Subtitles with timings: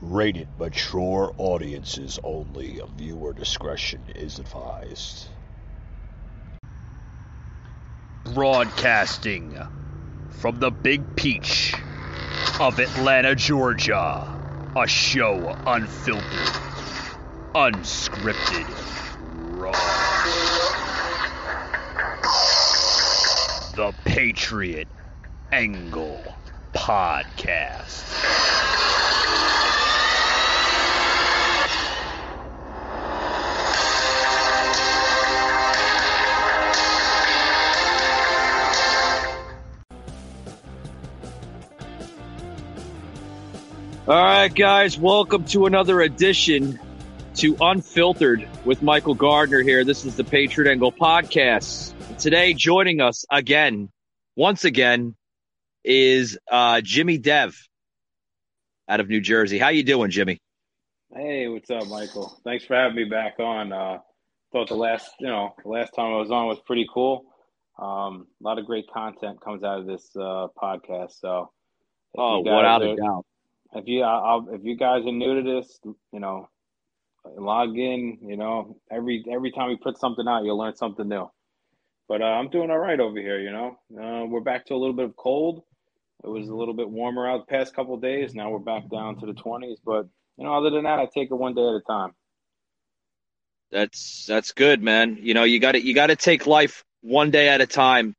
[0.00, 2.80] Rated mature audiences only.
[2.96, 5.28] Viewer discretion is advised.
[8.24, 9.58] Broadcasting
[10.30, 11.74] from the Big Peach
[12.60, 14.28] of Atlanta, Georgia.
[14.76, 16.24] A show unfiltered,
[17.54, 18.66] unscripted,
[19.56, 19.70] raw.
[23.76, 24.88] The Patriot
[25.52, 26.24] Angle
[26.74, 28.83] Podcast.
[44.06, 46.78] All right, guys, welcome to another edition
[47.36, 49.82] to Unfiltered with Michael Gardner here.
[49.82, 51.94] This is the Patriot Angle podcast.
[52.18, 53.88] Today, joining us again,
[54.36, 55.16] once again,
[55.84, 57.56] is uh, Jimmy Dev
[58.90, 59.58] out of New Jersey.
[59.58, 60.38] How you doing, Jimmy?
[61.10, 62.38] Hey, what's up, Michael?
[62.44, 63.72] Thanks for having me back on.
[63.72, 64.00] Uh,
[64.52, 67.24] thought the last, you know, the last time I was on was pretty cool.
[67.78, 71.12] Um, a lot of great content comes out of this uh, podcast.
[71.20, 71.50] So,
[72.18, 73.24] oh, without a doubt
[73.74, 75.80] if you I'll, if you guys are new to this,
[76.12, 76.48] you know,
[77.24, 78.18] log in.
[78.22, 81.30] You know, every every time we put something out, you'll learn something new.
[82.08, 83.40] But uh, I'm doing all right over here.
[83.40, 85.62] You know, uh, we're back to a little bit of cold.
[86.22, 88.34] It was a little bit warmer out the past couple days.
[88.34, 89.76] Now we're back down to the 20s.
[89.84, 90.06] But
[90.38, 92.12] you know, other than that, I take it one day at a time.
[93.70, 95.18] That's that's good, man.
[95.20, 98.14] You know, you got to you got to take life one day at a time.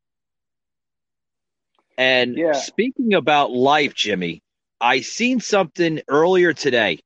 [1.98, 2.52] And yeah.
[2.54, 4.44] speaking about life, Jimmy,
[4.86, 7.00] I seen something earlier today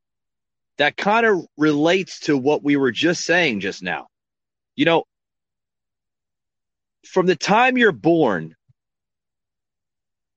[0.80, 4.08] that kind of relates to what we were just saying just now.
[4.76, 5.04] You know,
[7.06, 8.54] from the time you're born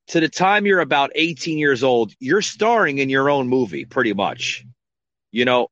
[0.06, 4.12] to the time you're about 18 years old, you're starring in your own movie pretty
[4.12, 4.64] much.
[5.32, 5.66] You know,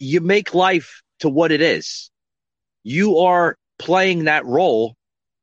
[0.00, 2.10] you make life to what it is.
[2.82, 4.96] You are playing that role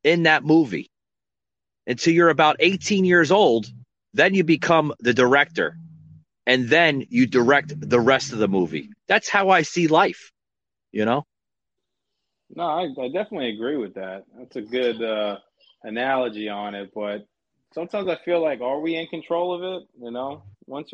[0.04, 0.92] in that movie
[1.86, 3.72] until you're about 18 years old
[4.18, 5.78] then you become the director,
[6.46, 8.90] and then you direct the rest of the movie.
[9.08, 10.32] That's how I see life,
[10.92, 11.26] you know?
[12.56, 14.26] No, I, I definitely agree with that.
[14.38, 15.38] That's a good uh,
[15.84, 16.92] analogy on it.
[16.96, 17.28] But
[17.74, 19.88] sometimes I feel like, are we in control of it?
[20.02, 20.92] You know, once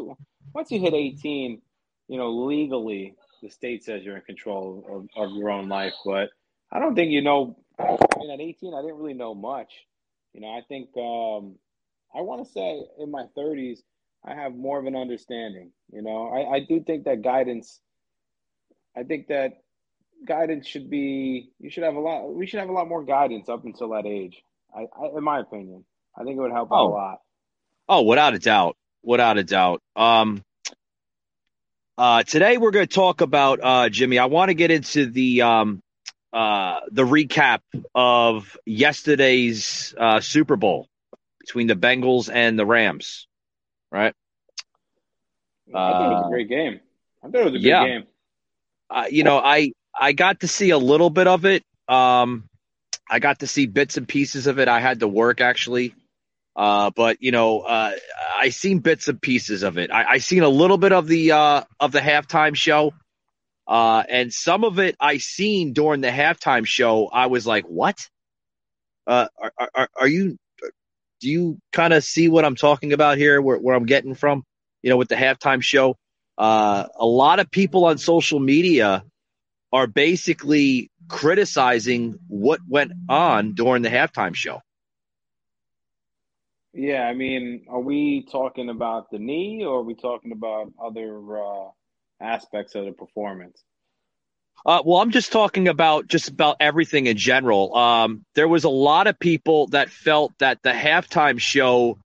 [0.53, 1.61] once you hit 18,
[2.07, 4.83] you know, legally, the state says you're in control
[5.15, 5.93] of, of your own life.
[6.05, 6.29] But
[6.71, 7.55] I don't think you know.
[7.79, 9.71] I mean, at 18, I didn't really know much.
[10.33, 11.55] You know, I think um,
[12.15, 13.79] I want to say in my 30s,
[14.25, 15.71] I have more of an understanding.
[15.91, 17.79] You know, I, I do think that guidance,
[18.95, 19.61] I think that
[20.25, 23.49] guidance should be, you should have a lot, we should have a lot more guidance
[23.49, 24.41] up until that age.
[24.75, 25.83] I, I in my opinion,
[26.17, 26.87] I think it would help oh.
[26.87, 27.21] a lot.
[27.89, 28.77] Oh, without a doubt.
[29.03, 29.81] Without a doubt.
[29.95, 30.43] Um,
[31.97, 34.17] uh, today we're going to talk about uh, Jimmy.
[34.17, 35.81] I want to get into the um,
[36.31, 37.59] uh, the recap
[37.93, 40.87] of yesterday's uh, Super Bowl
[41.43, 43.27] between the Bengals and the Rams,
[43.91, 44.15] right?
[45.69, 46.79] I thought it was a uh, great game.
[47.23, 47.85] I thought it was a good yeah.
[47.85, 48.03] game.
[48.89, 51.63] Uh, you know, I I got to see a little bit of it.
[51.87, 52.49] Um,
[53.09, 54.67] I got to see bits and pieces of it.
[54.67, 55.93] I had to work actually,
[56.55, 57.93] uh, but you know, uh,
[58.35, 59.91] I seen bits and pieces of it.
[59.91, 62.93] I, I seen a little bit of the uh, of the halftime show,
[63.67, 67.07] uh, and some of it I seen during the halftime show.
[67.07, 68.07] I was like, "What?
[69.05, 70.37] Uh, are, are, are you
[71.23, 74.43] do you kind of see what I'm talking about here, where, where I'm getting from?
[74.81, 75.95] You know, with the halftime show,
[76.37, 79.05] uh, a lot of people on social media
[79.71, 84.59] are basically criticizing what went on during the halftime show.
[86.73, 91.41] Yeah, I mean, are we talking about the knee or are we talking about other
[91.41, 91.69] uh,
[92.19, 93.63] aspects of the performance?
[94.65, 97.75] Uh, well, I'm just talking about just about everything in general.
[97.75, 101.99] Um, there was a lot of people that felt that the halftime show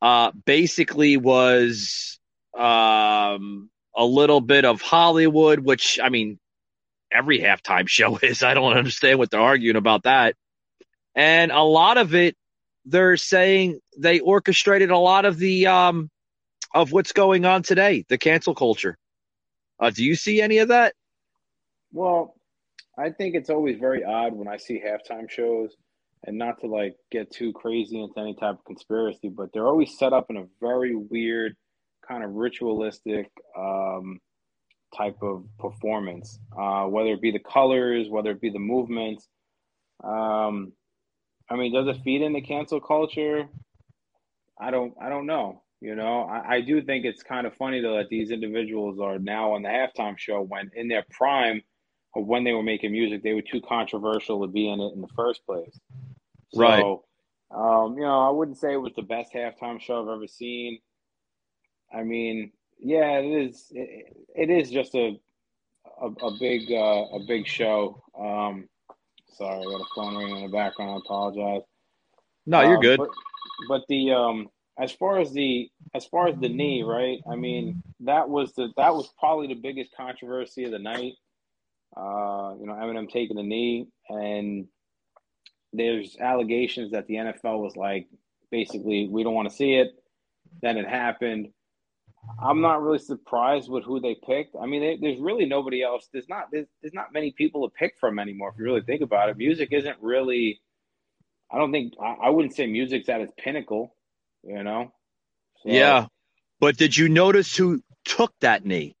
[0.00, 2.20] uh, basically was
[2.56, 6.38] um, a little bit of Hollywood, which I mean,
[7.10, 8.42] every halftime show is.
[8.42, 10.34] I don't understand what they're arguing about that.
[11.14, 12.36] And a lot of it,
[12.84, 16.10] they're saying they orchestrated a lot of the um,
[16.72, 18.96] of what's going on today, the cancel culture.
[19.80, 20.94] Uh, do you see any of that?
[21.92, 22.34] Well,
[22.98, 25.74] I think it's always very odd when I see halftime shows,
[26.24, 29.96] and not to like get too crazy into any type of conspiracy, but they're always
[29.98, 31.56] set up in a very weird,
[32.06, 34.20] kind of ritualistic um,
[34.96, 36.38] type of performance.
[36.58, 39.28] Uh, whether it be the colors, whether it be the movements.
[40.04, 40.72] Um,
[41.50, 43.48] I mean, does it feed into cancel culture?
[44.60, 44.94] I don't.
[45.00, 45.62] I don't know.
[45.80, 49.18] You know, I, I do think it's kind of funny though that these individuals are
[49.18, 51.62] now on the halftime show when in their prime
[52.20, 55.08] when they were making music, they were too controversial to be in it in the
[55.16, 55.78] first place.
[56.52, 56.98] So, Right.
[57.50, 60.80] Um, you know, I wouldn't say it was the best halftime show I've ever seen.
[61.92, 63.68] I mean, yeah, it is.
[63.70, 65.18] It, it is just a
[66.02, 68.02] a, a big uh, a big show.
[68.18, 68.68] Um,
[69.34, 70.90] sorry, I got a phone ringing in the background.
[70.92, 71.62] I apologize.
[72.46, 72.98] No, you're Uh, good.
[72.98, 73.08] But,
[73.68, 74.48] but the um,
[74.78, 77.20] as far as the as far as the knee, right?
[77.30, 81.14] I mean, that was the that was probably the biggest controversy of the night.
[81.96, 84.68] Uh, you know, Eminem taking the knee, and
[85.72, 88.08] there's allegations that the NFL was like,
[88.50, 89.92] basically, we don't want to see it.
[90.62, 91.48] Then it happened.
[92.42, 94.56] I'm not really surprised with who they picked.
[94.60, 96.08] I mean, they, there's really nobody else.
[96.12, 98.50] There's not there's, there's not many people to pick from anymore.
[98.50, 100.60] If you really think about it, music isn't really.
[101.50, 103.94] I don't think I, I wouldn't say music's at its pinnacle.
[104.42, 104.92] You know.
[105.62, 106.06] So, yeah.
[106.60, 108.96] But did you notice who took that knee?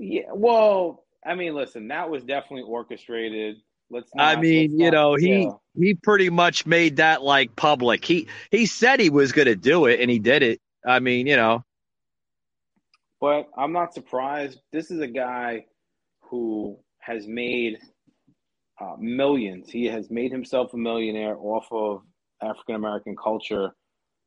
[0.00, 0.32] Yeah.
[0.32, 3.56] Well, I mean, listen, that was definitely orchestrated.
[3.90, 4.12] Let's.
[4.14, 5.50] Not, I mean, you not- know, he yeah.
[5.76, 8.04] he pretty much made that like public.
[8.04, 10.60] He he said he was going to do it and he did it.
[10.86, 11.64] I mean, you know.
[13.20, 14.58] But I'm not surprised.
[14.72, 15.66] This is a guy
[16.22, 17.78] who has made
[18.80, 19.68] uh, millions.
[19.68, 22.02] He has made himself a millionaire off of
[22.42, 23.74] African American culture,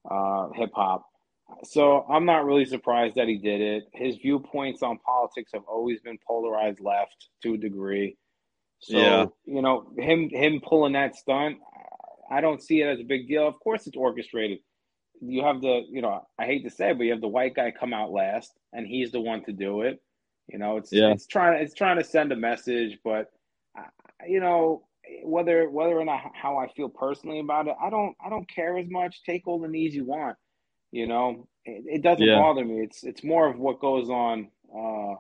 [0.10, 1.08] uh, hip hop.
[1.64, 3.84] So I'm not really surprised that he did it.
[3.94, 8.18] His viewpoints on politics have always been polarized left to a degree.
[8.80, 9.26] So Yeah.
[9.46, 11.60] you know him him pulling that stunt,
[12.32, 13.48] I don't see it as a big deal.
[13.48, 14.60] Of course, it's orchestrated
[15.22, 17.56] you have the you know I hate to say it, but you have the white
[17.56, 20.02] guy come out last, and he's the one to do it.
[20.48, 21.12] You know, it's Yeah.
[21.12, 23.32] it's trying it's trying to send a message, but
[23.78, 23.84] uh,
[24.28, 24.86] you know
[25.24, 28.78] whether whether or not how I feel personally about it, I don't I don't care
[28.78, 29.24] as much.
[29.26, 30.38] Take all the knees you want.
[30.94, 32.36] You know, it, it doesn't Yeah.
[32.36, 32.84] bother me.
[32.84, 35.16] It's it's more of what goes on, uh,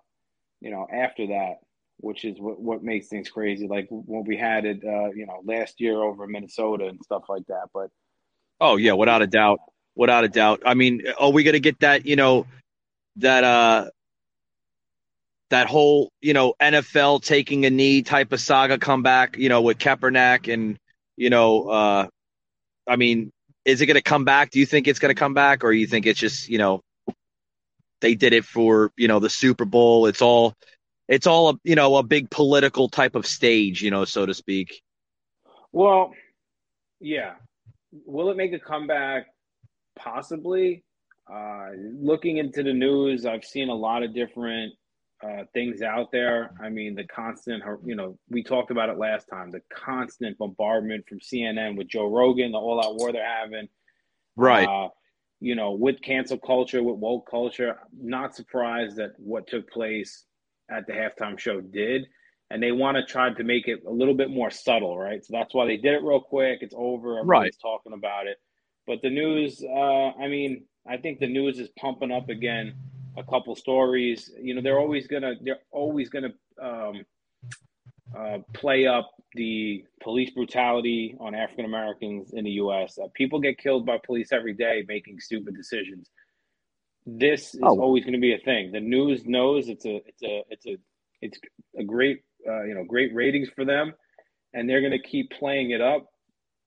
[0.62, 1.56] you know, after that,
[1.98, 3.68] which is what what makes things crazy.
[3.68, 7.48] Like when we had it, uh, you know, last year over Minnesota and stuff like
[7.48, 7.70] that.
[7.74, 7.90] But
[8.62, 9.62] Oh yeah, without a doubt,
[9.96, 10.62] without a doubt.
[10.64, 12.06] I mean, are we going to get that?
[12.06, 12.46] You know,
[13.16, 13.90] that uh,
[15.50, 19.38] that whole you know NFL taking a knee type of saga come back.
[19.38, 20.78] You know, with Kaepernick and
[21.18, 22.08] you know, uh,
[22.88, 23.33] I mean,
[23.66, 24.52] is it going to come back?
[24.52, 26.82] Do you think it's going to come back, or you think it's just you know
[28.02, 30.06] they did it for you know the Super Bowl?
[30.06, 30.54] It's all
[31.08, 34.34] it's all a you know a big political type of stage, you know, so to
[34.34, 34.82] speak.
[35.72, 36.14] Well,
[37.00, 37.34] yeah.
[38.06, 39.28] Will it make a comeback?
[39.96, 40.84] Possibly.
[41.32, 44.74] Uh, looking into the news, I've seen a lot of different
[45.24, 46.52] uh, things out there.
[46.62, 51.08] I mean, the constant, you know, we talked about it last time the constant bombardment
[51.08, 53.70] from CNN with Joe Rogan, the all out war they're having.
[54.36, 54.68] Right.
[54.68, 54.90] Uh,
[55.40, 60.26] you know, with cancel culture, with woke culture, not surprised that what took place
[60.70, 62.06] at the halftime show did.
[62.50, 65.24] And they want to try to make it a little bit more subtle, right?
[65.26, 66.60] So that's why they did it real quick.
[66.62, 67.20] It's over.
[67.20, 67.56] Everybody's Right.
[67.62, 68.38] talking about it.
[68.86, 72.76] But the news, uh, I mean, I think the news is pumping up again.
[73.18, 76.32] A couple stories, you know, they're always gonna, they're always gonna
[76.62, 77.04] um,
[78.18, 82.98] uh, play up the police brutality on African Americans in the U.S.
[82.98, 86.10] Uh, people get killed by police every day making stupid decisions.
[87.06, 87.80] This is Oh.
[87.82, 88.72] always going to be a thing.
[88.72, 90.78] The news knows it's a it's a it's a
[91.22, 91.40] it's
[91.78, 93.94] a great uh, you know great ratings for them,
[94.54, 96.08] and they're going to keep playing it up.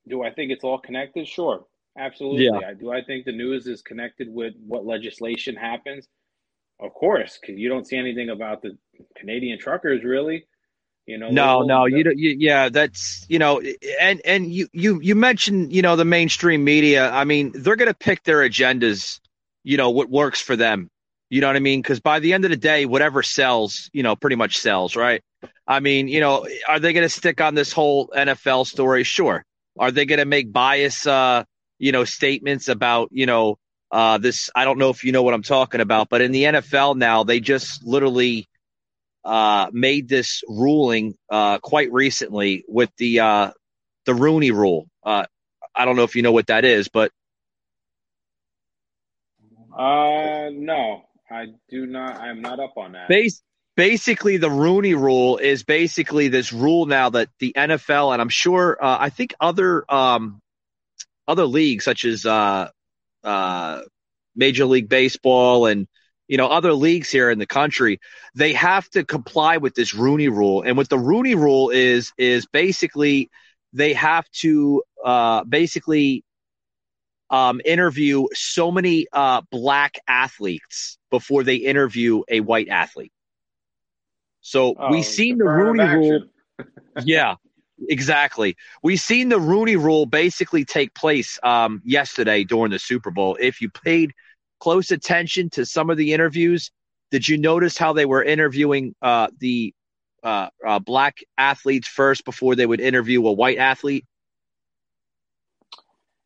[0.09, 1.27] Do I think it's all connected?
[1.27, 1.65] Sure,
[1.99, 2.45] absolutely.
[2.47, 2.69] Yeah.
[2.71, 6.07] I, do I think the news is connected with what legislation happens?
[6.81, 8.77] Of course, because you don't see anything about the
[9.17, 10.45] Canadian truckers really.
[11.07, 13.63] You know, No, no, they'll- you, don't- you yeah, that's you know,
[14.01, 17.11] and and you you you mentioned you know the mainstream media.
[17.11, 19.21] I mean, they're going to pick their agendas,
[19.63, 20.91] you know, what works for them.
[21.31, 21.81] You know what I mean?
[21.81, 25.23] Because by the end of the day, whatever sells, you know, pretty much sells, right?
[25.67, 29.03] I mean, you know, are they going to stick on this whole NFL story?
[29.03, 29.45] Sure.
[29.79, 31.43] Are they going to make bias, uh,
[31.79, 33.59] you know, statements about, you know,
[33.91, 34.51] uh, this?
[34.55, 37.25] I don't know if you know what I'm talking about, but in the NFL now,
[37.25, 38.49] they just literally
[39.25, 43.51] uh, made this ruling uh, quite recently with the uh,
[44.05, 44.89] the Rooney Rule.
[45.05, 45.27] Uh,
[45.75, 47.11] I don't know if you know what that is, but
[49.77, 52.17] Uh, no, I do not.
[52.17, 53.09] I'm not up on that.
[53.09, 53.43] base,
[53.77, 58.83] basically the Rooney Rule is basically this rule now that the NFL and I'm sure
[58.83, 60.41] uh, I think other um,
[61.29, 62.71] other leagues such as uh,
[63.27, 63.83] uh,
[64.35, 65.87] Major League Baseball and
[66.29, 68.01] you know other leagues here in the country
[68.35, 72.47] they have to comply with this Rooney Rule and what the Rooney Rule is is
[72.47, 73.31] basically
[73.73, 76.25] they have to uh, basically
[77.31, 83.13] um, interview so many uh, black athletes before they interview a white athlete.
[84.41, 86.25] So Oh, we've seen the Rooney Rule.
[87.05, 87.35] Yeah,
[87.89, 88.57] exactly.
[88.83, 93.37] We've seen the Rooney Rule basically take place um, yesterday during the Super Bowl.
[93.41, 94.13] If you paid
[94.61, 96.71] close attention to some of the interviews,
[97.11, 99.75] did you notice how they were interviewing uh, the
[100.23, 104.05] uh, uh, black athletes first before they would interview a white athlete?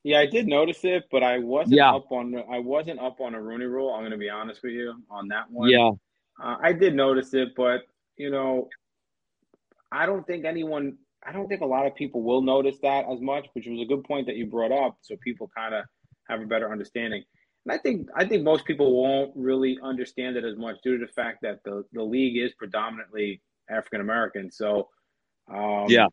[0.02, 1.92] Yeah, I did notice it, but I wasn't Yeah.
[1.92, 3.92] up on I wasn't up on a Rooney Rule.
[3.92, 5.68] I'm going to be honest with you on that one.
[6.42, 7.82] Uh, I did notice it, but
[8.16, 8.68] you know,
[9.92, 10.96] I don't think anyone,
[11.26, 13.84] I don't think a lot of people will notice that as much, which was a
[13.84, 15.84] good point that you brought up, so people kind of
[16.28, 17.22] have a better understanding.
[17.66, 21.04] And I think I think most people won't really understand it as much due to
[21.06, 24.50] the fact that the the league is predominantly African American.
[24.50, 24.88] So,
[25.52, 26.06] um, Yeah.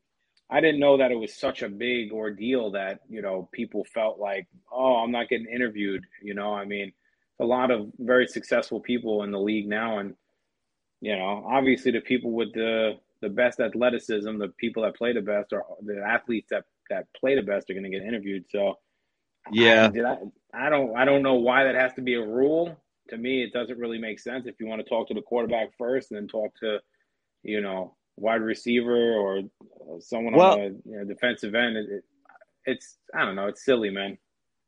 [0.50, 4.20] I didn't know that it was such a big ordeal that you know people felt
[4.20, 6.06] like, oh, I'm not getting interviewed.
[6.22, 6.94] You know, I mean,
[7.40, 10.16] a lot of very successful people in the league now, and
[11.02, 15.22] you know, obviously the people with the the best athleticism, the people that play the
[15.22, 18.46] best, or the athletes that that play the best are going to get interviewed.
[18.50, 18.76] So,
[19.52, 19.90] Yeah.
[19.96, 22.78] I, I, I don't I don't know why that has to be a rule.
[23.10, 24.48] To me, it doesn't really make sense.
[24.48, 26.80] If you want to talk to the quarterback first, and then talk to,
[27.44, 29.42] you know, wide receiver or
[30.00, 32.04] someone Well- on the you know, defensive end, it, it,
[32.66, 33.48] it's I don't know.
[33.48, 34.18] It's silly, man.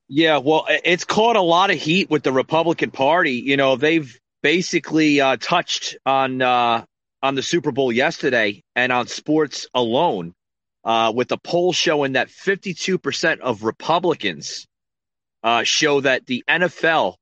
[0.07, 3.33] Yeah, well, it's caught a lot of heat with the Republican Party.
[3.33, 6.85] You know, they've basically uh, touched on uh,
[7.21, 10.33] on the Super Bowl yesterday and on sports alone,
[10.83, 14.65] uh, with a poll showing that 52% of Republicans
[15.43, 17.15] uh, show that the NFL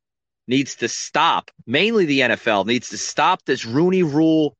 [0.47, 4.55] needs to stop, mainly the NFL needs to stop this Rooney Rule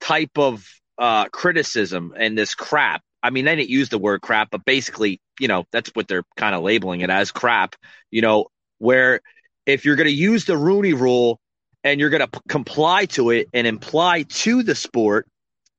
[0.00, 0.66] type of
[0.98, 3.02] uh, criticism and this crap.
[3.22, 6.24] I mean, they didn't use the word crap, but basically, you know, that's what they're
[6.36, 7.76] kind of labeling it as crap,
[8.10, 8.46] you know,
[8.78, 9.20] where
[9.66, 11.38] if you're going to use the Rooney rule
[11.84, 15.26] and you're going to p- comply to it and imply to the sport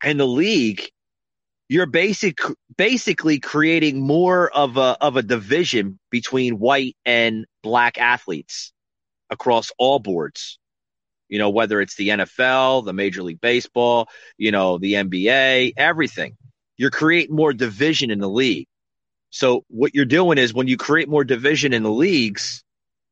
[0.04, 0.88] and the league,
[1.70, 2.40] you're basic,
[2.76, 8.74] basically creating more of a, of a division between white and black athletes
[9.30, 10.60] across all boards.
[11.30, 16.36] You know, whether it's the NFL, the Major League Baseball, you know, the NBA, everything.
[16.76, 18.68] You're creating more division in the league.
[19.30, 22.66] So what you're doing is when you create more division in the leagues,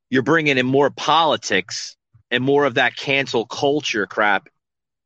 [0.09, 1.95] you're bringing in more politics
[2.31, 4.49] and more of that cancel culture crap,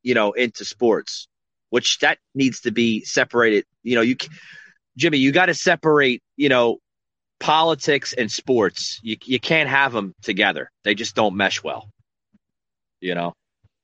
[0.02, 1.28] you know, into sports,
[1.70, 3.66] which that needs to be separated.
[3.84, 4.16] You know, you,
[4.98, 6.78] Jimmy, you got to separate, you know,
[7.40, 9.00] politics and sports.
[9.04, 10.72] You, you can't have them together.
[10.84, 11.90] They just don't mesh well,
[13.00, 13.34] you know?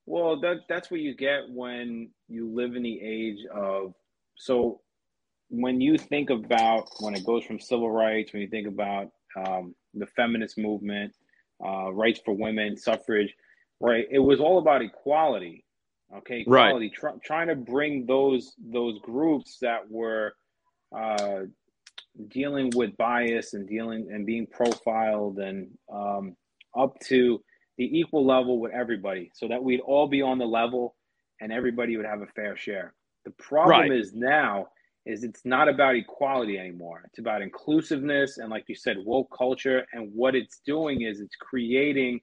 [0.06, 3.94] Well, that that's what you get when you live in the age of
[4.36, 4.82] so
[5.50, 9.76] when you think about when it goes from civil rights, when you think about um,
[9.94, 11.14] the feminist movement,
[11.66, 13.34] uh, rights for women, suffrage,
[13.80, 14.06] right?
[14.12, 15.66] It was all about equality.
[16.18, 16.68] Okay, Right.
[16.68, 16.90] equality.
[16.90, 20.34] Try, trying to bring those those groups that were
[20.96, 21.42] uh,
[22.30, 26.36] dealing with bias and dealing and being profiled and um,
[26.78, 27.42] up to
[27.78, 30.96] the equal level with everybody, so that we'd all be on the level
[31.42, 32.94] and everybody would have a fair share.
[33.26, 33.92] The problem Right.
[33.92, 34.68] is now
[35.06, 37.02] is it's not about equality anymore.
[37.06, 39.86] It's about inclusiveness and, like you said, woke culture.
[39.94, 42.20] And what it's doing is it's creating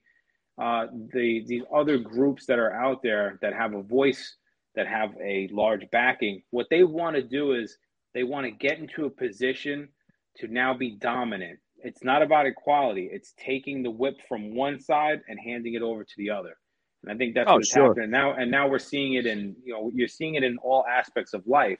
[0.61, 4.35] uh, the these other groups that are out there that have a voice,
[4.75, 6.41] that have a large backing.
[6.51, 7.77] What they want to do is
[8.13, 9.89] they want to get into a position
[10.37, 11.59] to now be dominant.
[11.83, 13.09] It's not about equality.
[13.11, 16.55] It's taking the whip from one side and handing it over to the other.
[17.03, 17.89] And I think that's Oh, what's sure.
[17.89, 18.33] happening now.
[18.33, 21.45] And now we're seeing it in, you know, you're seeing it in all aspects of
[21.45, 21.77] life.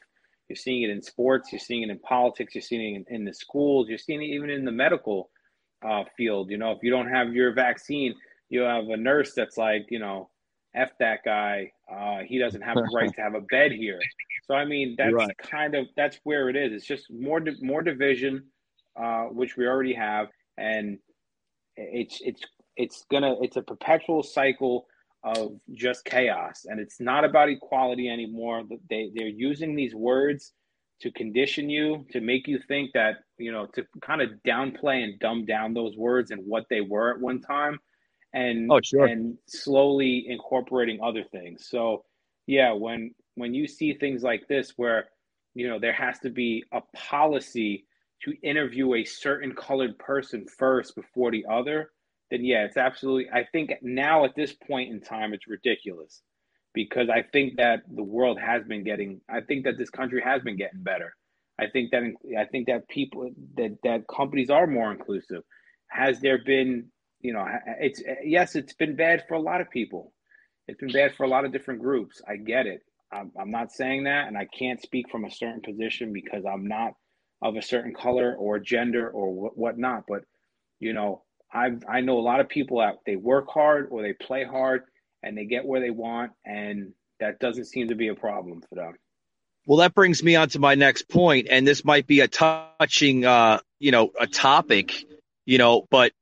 [0.50, 1.52] You're seeing it in sports.
[1.52, 2.56] You're seeing it in politics.
[2.56, 3.90] You're seeing it in, in the schools.
[3.90, 5.30] You're seeing it even in the medical
[5.88, 6.50] uh, field.
[6.50, 8.16] You know, if you don't have your vaccine,
[8.50, 10.30] you have a nurse that's like, you know,
[10.74, 11.72] F that guy.
[11.92, 14.00] Uh, he doesn't have the right to have a bed here.
[14.48, 15.38] So, I mean, that's Right.
[15.38, 16.72] kind of, that's where it is.
[16.72, 18.44] It's just more, di- more division,
[18.96, 20.28] uh, which we already have.
[20.58, 21.00] And
[21.76, 22.42] it's, it's,
[22.78, 24.88] it's gonna, it's a perpetual cycle
[25.24, 26.66] of just chaos.
[26.66, 28.64] And it's not about equality anymore.
[28.90, 30.54] They, they're using these words
[31.02, 35.20] to condition you, to make you think that, you know, to kind of downplay and
[35.20, 37.80] dumb down those words and what they were at one time
[38.34, 39.06] and Oh, sure.
[39.06, 41.68] and slowly incorporating other things.
[41.70, 42.04] So
[42.46, 45.10] yeah, when when you see things like this where
[45.54, 47.86] you know there has to be a policy
[48.24, 51.92] to interview a certain colored person first before the other,
[52.32, 56.22] then yeah, it's absolutely I think now at this point in time it's ridiculous
[56.74, 60.42] because I think that the world has been getting I think that this country has
[60.44, 61.16] been getting better.
[61.60, 62.04] I think that
[62.38, 65.44] I think that people that that companies are more inclusive.
[65.90, 66.88] has there been,
[67.22, 67.46] you know,
[67.80, 70.14] it's yes, it's been bad for a lot of people.
[70.68, 72.22] It's been bad for a lot of different groups.
[72.28, 72.82] I get it.
[73.12, 76.68] I'm, I'm not saying that, and I can't speak from a certain position because I'm
[76.68, 76.94] not
[77.42, 80.04] of a certain color or gender or what whatnot.
[80.08, 80.24] But
[80.80, 84.14] you know, I I know a lot of people that they work hard or they
[84.14, 84.84] play hard
[85.24, 88.76] and they get where they want, and that doesn't seem to be a problem for
[88.76, 88.94] them.
[89.66, 93.26] Well, that brings me on to my next point, and this might be a touching,
[93.26, 95.04] uh, you know, a topic,
[95.46, 96.14] you know, but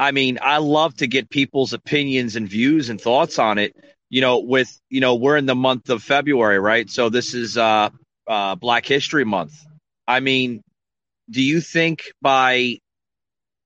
[0.00, 3.76] I mean, I love to get people's opinions and views and thoughts on it.
[4.10, 6.88] You know, with you know, we're in the month of February, right?
[6.88, 7.90] So this is uh,
[8.26, 9.54] uh, Black History Month.
[10.06, 10.62] I mean,
[11.28, 12.78] do you think by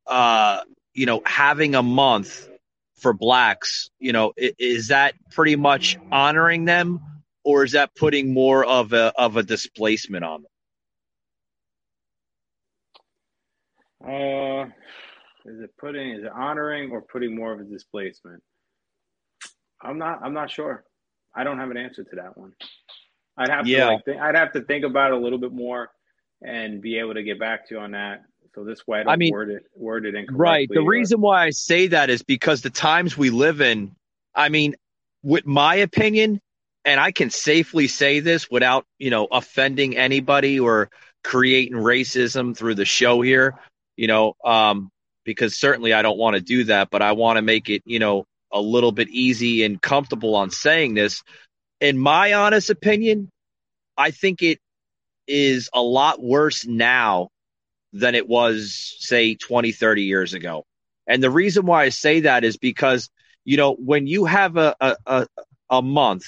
[0.06, 0.60] uh,
[0.94, 2.48] you know having a month
[2.96, 7.00] for blacks, you know, is that pretty much honoring them?
[7.44, 10.50] or is that putting more of a of a displacement on them?
[14.04, 14.64] Uh,
[15.50, 18.42] is it putting is it honoring or putting more of a displacement?
[19.82, 20.84] I'm not I'm not sure.
[21.34, 22.52] I don't have an answer to that one.
[23.36, 23.86] I'd have yeah.
[23.86, 25.90] to like th- I'd have to think about it a little bit more
[26.44, 28.22] and be able to get back to you on that.
[28.54, 29.50] So this way I don't I mean, word
[30.04, 30.36] it incorrectly.
[30.36, 30.68] Right.
[30.70, 33.94] The or, reason why I say that is because the times we live in,
[34.34, 34.76] I mean,
[35.22, 36.40] with my opinion,
[36.84, 40.90] and I can safely say this without, you know, offending anybody or
[41.24, 43.54] creating racism through the show here,
[43.96, 44.90] you know, um,
[45.24, 48.00] because certainly I don't want to do that, but I want to make it, you
[48.00, 51.22] know, a little bit easy and comfortable on saying this.
[51.80, 53.30] In my honest opinion,
[53.96, 54.58] I think it
[55.26, 57.28] is a lot worse now
[57.92, 60.64] than it was, say, 20, 30 years ago.
[61.06, 63.10] And the reason why I say that is because,
[63.44, 65.26] you know, when you have a, a, a,
[65.70, 66.24] a month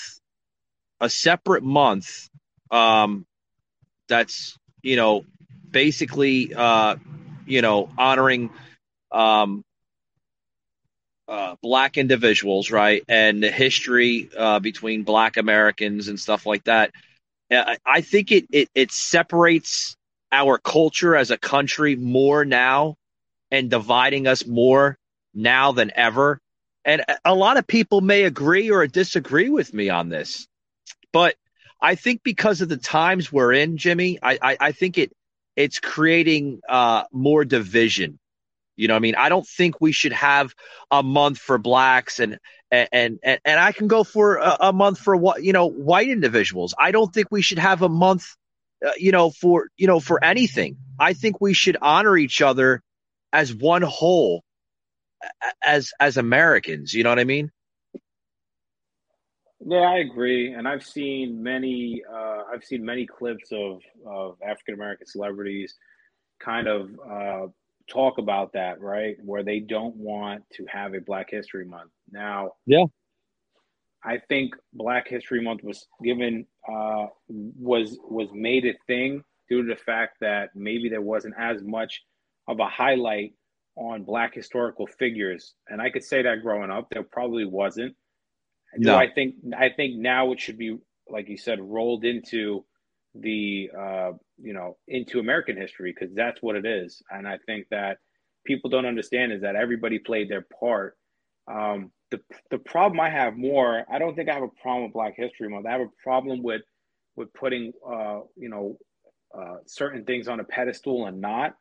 [1.01, 2.29] a separate month
[2.71, 3.27] um,
[4.09, 5.25] that's you know
[5.71, 6.97] basically uh,
[7.47, 8.51] you know honoring
[9.13, 9.63] um,
[11.29, 16.91] uh, black individuals, right, and the history uh, between black Americans and stuff like that.
[17.51, 19.97] I think it, it it separates
[20.35, 22.97] our culture as a country more now
[23.51, 24.99] and dividing us more
[25.33, 26.41] now than ever.
[26.85, 30.47] And a lot of people may agree or disagree with me on this.
[31.13, 31.37] But
[31.81, 35.13] I think because of the times we're in, Jimmy, I, I, I think it
[35.57, 38.19] it's creating uh, more division.
[38.77, 40.53] You know, I mean, I don't think we should have
[40.91, 42.39] a month for blacks and
[42.73, 46.09] and and and I can go for a, a month for what you know white
[46.09, 46.75] individuals.
[46.77, 48.35] I don't think we should have a month,
[48.85, 50.77] uh, you know, for you know for anything.
[50.99, 52.83] I think we should honor each other
[53.33, 54.45] as one whole,
[55.65, 56.95] as as Americans.
[56.95, 57.51] You know what I mean?
[59.67, 62.03] Yeah, I agree, and I've seen many.
[62.11, 65.75] Uh, I've seen many clips of of African American celebrities
[66.41, 67.47] kind of uh,
[67.89, 69.17] talk about that, right?
[69.25, 71.93] Where they don't want to have a Black History Month.
[72.11, 72.85] Now, yeah,
[74.05, 79.69] I think Black History Month was given uh, was was made a thing due to
[79.69, 82.03] the fact that maybe there wasn't as much
[82.47, 83.33] of a highlight
[83.77, 87.97] on Black historical figures, and I could say that growing up, there probably wasn't
[88.77, 88.97] no.
[88.97, 92.65] I think I think now it should be like you said rolled into
[93.15, 94.13] the uh,
[94.43, 97.99] you know into American history because that's what it is, and I think that
[98.45, 100.97] people don't understand is that everybody played their part.
[101.51, 104.93] Um, the the problem I have more, I don't think I have a problem with
[104.93, 105.67] Black History Month.
[105.67, 106.63] I have a problem with
[107.17, 108.79] with putting uh, you know
[109.37, 111.55] uh, certain things on a pedestal and not.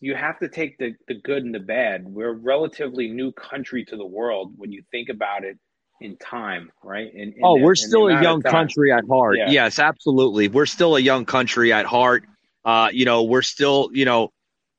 [0.00, 2.06] You have to take the, the good and the bad.
[2.06, 5.58] We're a relatively new country to the world when you think about it
[6.00, 7.12] in time, right?
[7.12, 9.36] In, in oh, the, we're still a young country at heart.
[9.36, 9.50] Yeah.
[9.50, 10.48] Yes, absolutely.
[10.48, 12.24] We're still a young country at heart.
[12.64, 14.32] Uh, you know, we're still, you know,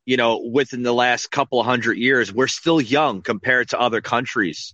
[0.07, 4.01] you know, within the last couple of hundred years, we're still young compared to other
[4.01, 4.73] countries.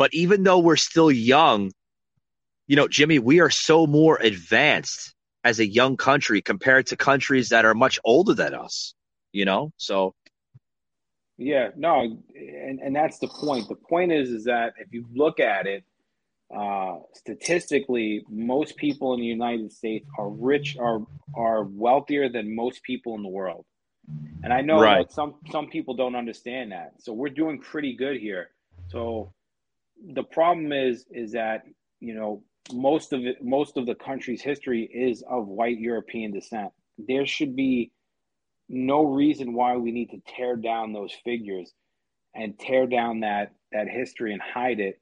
[0.00, 1.72] But even though we're still young,
[2.66, 7.50] you know, Jimmy, we are so more advanced as a young country compared to countries
[7.50, 8.94] that are much older than us,
[9.32, 9.74] you know?
[9.76, 10.14] So
[11.36, 12.00] yeah, no,
[12.34, 13.68] and, and that's the point.
[13.68, 15.84] The point is is that if you look at it,
[16.50, 21.00] uh, statistically, most people in the United States are rich, are
[21.34, 23.66] are wealthier than most people in the world.
[24.42, 25.06] And I know right.
[25.06, 26.94] that some some people don't understand that.
[27.00, 28.48] So we're doing pretty good here.
[28.88, 29.34] So
[30.14, 31.62] the problem is is that
[32.00, 36.72] you know most of it, most of the country's history is of white European descent.
[36.98, 37.92] There should be
[38.68, 41.72] no reason why we need to tear down those figures
[42.34, 45.00] and tear down that that history and hide it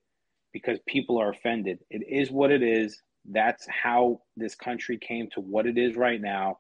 [0.52, 1.78] because people are offended.
[1.90, 3.00] It is what it is.
[3.30, 6.58] That's how this country came to what it is right now.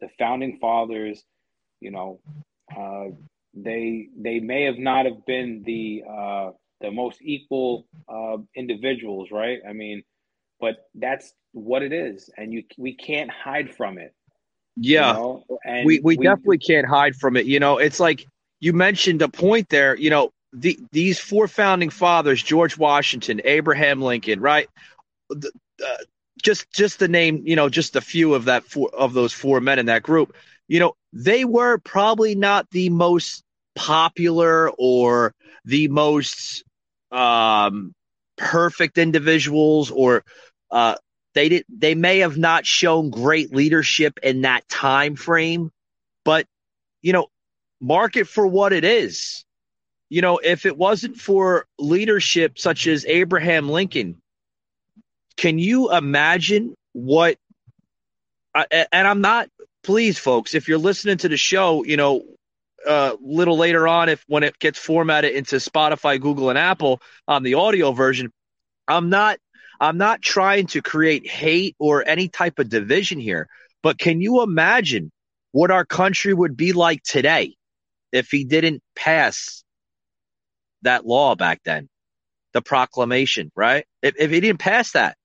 [0.00, 1.24] The founding fathers,
[1.80, 2.20] you know,
[2.76, 3.14] uh,
[3.54, 9.58] they they may have not have been the uh, the most equal uh, individuals, right?
[9.68, 10.02] I mean,
[10.60, 14.14] but that's what it is, and you we can't hide from it.
[14.76, 15.44] Yeah, you know?
[15.64, 17.46] and we, we definitely can't hide from it.
[17.46, 18.26] You know, it's like
[18.60, 19.96] you mentioned a point there.
[19.96, 24.68] You know, the, these four founding fathers, George Washington, Abraham Lincoln, right?
[25.30, 25.50] The,
[25.84, 25.96] uh,
[26.42, 29.60] just just the name, you know, just a few of that four of those four
[29.60, 30.34] men in that group.
[30.68, 33.42] You know, they were probably not the most
[33.74, 36.64] popular or the most
[37.10, 37.92] um,
[38.36, 40.24] perfect individuals or
[40.70, 40.96] uh,
[41.34, 45.70] they did they may have not shown great leadership in that time frame
[46.24, 46.46] but
[47.02, 47.28] you know
[47.80, 49.44] mark it for what it is.
[50.08, 54.20] You know if it wasn't for leadership such as abraham lincoln
[55.36, 57.36] can you imagine what
[58.54, 59.50] and i'm not
[59.82, 62.22] please folks if you're listening to the show you know
[62.88, 67.00] a uh, little later on if when it gets formatted into spotify google and apple
[67.26, 68.32] on the audio version
[68.88, 69.38] i'm not
[69.80, 73.48] I'm not trying to create hate or any type of division here,
[73.82, 75.12] but can you imagine
[75.52, 77.54] what our country would be like today
[78.12, 79.62] if he didn't pass
[80.82, 81.88] that law back then?
[82.54, 83.84] The proclamation, right?
[84.02, 85.16] If, if he didn't pass that,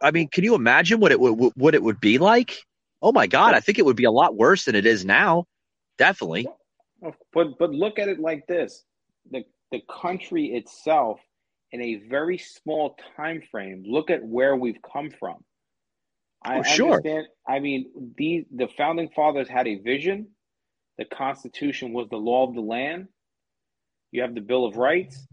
[0.00, 2.58] I mean, can you imagine what it would what it would be like?
[3.02, 5.44] Oh my God, I think it would be a lot worse than it is now.
[6.00, 6.48] Definitely.
[7.34, 8.84] But but look at it like this:
[9.30, 11.20] the the country itself
[11.72, 15.44] in a very small time frame, look at where we've come from.
[16.42, 16.94] I oh, sure.
[16.94, 17.26] understand.
[17.46, 20.28] I mean, the the founding fathers had a vision.
[20.96, 23.08] The Constitution was the law of the land.
[24.10, 25.26] You have the Bill of Rights.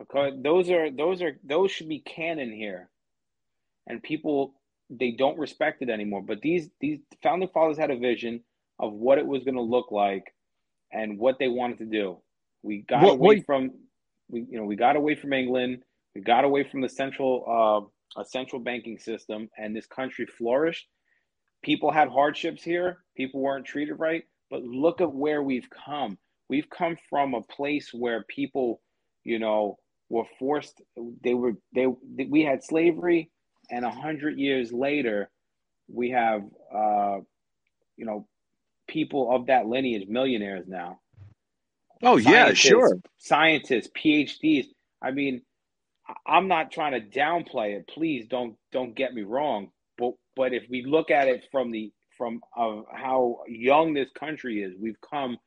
[0.00, 2.88] Okay, those are those are those should be canon here,
[3.88, 4.54] and people
[4.90, 6.22] they don't respect it anymore.
[6.22, 8.44] But these these founding fathers had a vision
[8.78, 10.34] of what it was going to look like,
[10.92, 12.18] and what they wanted to do.
[12.62, 13.70] We got what, away what, from
[14.28, 15.82] we you know we got away from England,
[16.14, 17.44] we got away from the central
[18.16, 20.86] uh, a central banking system, and this country flourished.
[21.62, 23.04] People had hardships here.
[23.16, 26.18] People weren't treated right, but look at where we've come.
[26.48, 28.80] We've come from a place where people,
[29.24, 30.80] you know, were forced.
[31.22, 31.86] They were they.
[31.86, 33.30] We had slavery,
[33.70, 35.30] and a hundred years later,
[35.88, 37.18] we have, uh,
[37.96, 38.26] you know,
[38.86, 41.00] people of that lineage, millionaires now.
[42.02, 42.98] Oh yeah, sure.
[43.18, 44.66] Scientists, PhDs.
[45.00, 45.42] I mean,
[46.26, 47.88] I'm not trying to downplay it.
[47.88, 49.70] Please don't don't get me wrong.
[49.96, 54.62] But but if we look at it from the from uh, how young this country
[54.62, 55.38] is, we've come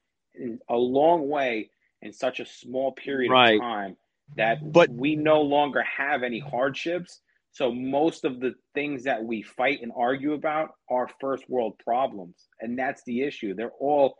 [0.69, 1.69] a long way
[2.02, 3.56] in such a small period right.
[3.56, 3.97] of time
[4.36, 7.21] that but we no longer have any hardships.
[7.58, 12.36] So most of the things that we fight and argue about are first world problems,
[12.62, 13.56] and that's the issue.
[13.56, 14.13] They're all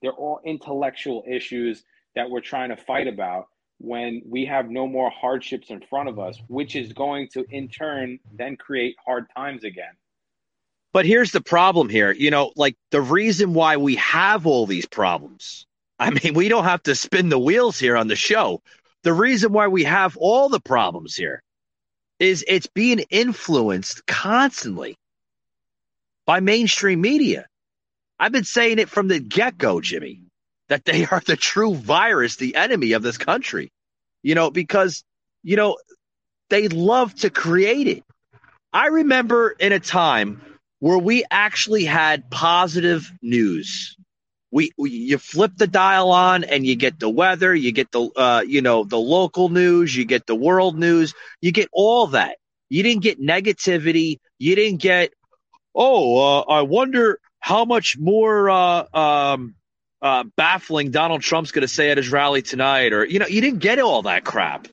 [0.00, 1.82] they're all intellectual issues
[2.14, 3.46] that we're trying to fight about
[3.78, 7.66] when we have no more hardships in front of us, which is going to in
[7.66, 9.96] turn then create hard times again.
[10.92, 12.12] But here's the problem here.
[12.12, 15.66] You know, like the reason why we have all these problems.
[15.98, 18.62] I mean, we don't have to spin the wheels here on the show.
[19.02, 21.42] The reason why we have all the problems here
[22.18, 24.96] is it's being influenced constantly
[26.26, 27.46] by mainstream media.
[28.18, 30.22] I've been saying it from the get go, Jimmy,
[30.68, 33.70] that they are the true virus, the enemy of this country.
[34.22, 35.04] You know, because,
[35.42, 35.78] you know,
[36.50, 38.02] they love to create it.
[38.72, 40.42] I remember in a time
[40.80, 43.96] where we actually had positive news.
[44.56, 48.08] We, we, you flip the dial on and you get the weather, you get the
[48.16, 52.38] uh, you know the local news, you get the world news, you get all that.
[52.70, 54.18] You didn't get negativity.
[54.38, 55.12] You didn't get
[55.76, 59.54] oh, uh, I wonder how much more uh, um,
[60.02, 63.40] uh, baffling Donald Trump's going to say at his rally tonight, or you know, you
[63.40, 64.68] didn't get all that crap.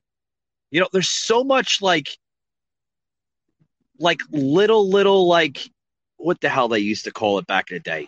[0.72, 2.08] You know, there's so much like,
[4.00, 5.60] like little, little, like
[6.18, 8.08] what the hell they used to call it back in the day.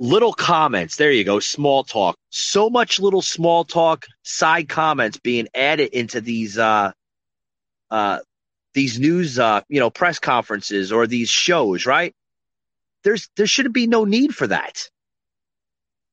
[0.00, 0.96] Little comments.
[0.96, 1.38] There you go.
[1.38, 2.16] Small talk.
[2.30, 6.90] So much little small talk, side comments being added into these uh,
[7.90, 8.18] uh,
[8.74, 12.14] these news, uh, you know, press conferences or these shows, right?
[13.02, 14.88] there's there shouldn't be no need for that.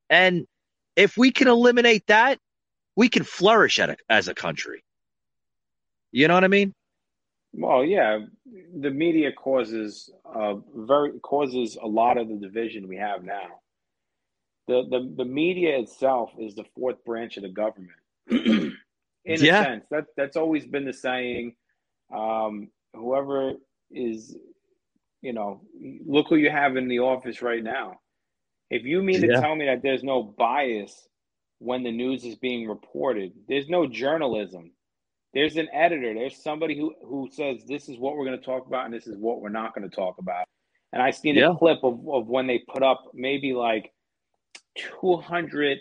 [0.09, 0.47] And
[0.95, 2.39] if we can eliminate that,
[2.95, 4.83] we can flourish a, as a country.
[6.11, 6.73] You know what I mean?
[7.53, 8.19] Well, yeah,
[8.79, 13.59] the media causes uh, very causes a lot of the division we have now.
[14.67, 17.91] The the the media itself is the fourth branch of the government.
[18.29, 18.73] In
[19.25, 19.61] yeah.
[19.61, 21.55] a sense, that that's always been the saying.
[22.13, 23.53] Um, whoever
[23.91, 24.35] is
[25.21, 25.61] you know,
[26.05, 27.99] look who you have in the office right now.
[28.69, 31.07] If you mean to tell me that there's no bias
[31.59, 34.71] when the news is being reported, there's no journalism.
[35.33, 36.13] There's an editor.
[36.13, 39.07] There's somebody who who says this is what we're going to talk about and this
[39.07, 40.45] is what we're not going to talk about.
[40.93, 41.51] And I seen Yeah.
[41.51, 43.91] a clip of, of when they put up maybe like
[44.77, 45.79] 200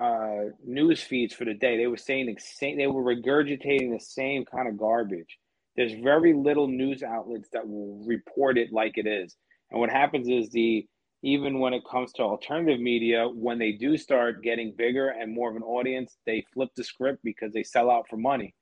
[0.00, 1.76] uh, news feeds for the day.
[1.76, 2.76] They were saying the same.
[2.78, 5.38] They were regurgitating the same kind of garbage.
[5.76, 9.36] There's very little news outlets that will report it like it is.
[9.70, 10.86] And what happens is the
[11.22, 15.50] even when it comes to alternative media, when they do start getting bigger and more
[15.50, 18.54] of an audience, they flip the script because they sell out for money.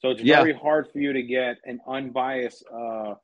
[0.00, 0.38] So it's Yeah.
[0.38, 3.14] very hard for you to get an unbiased, uh,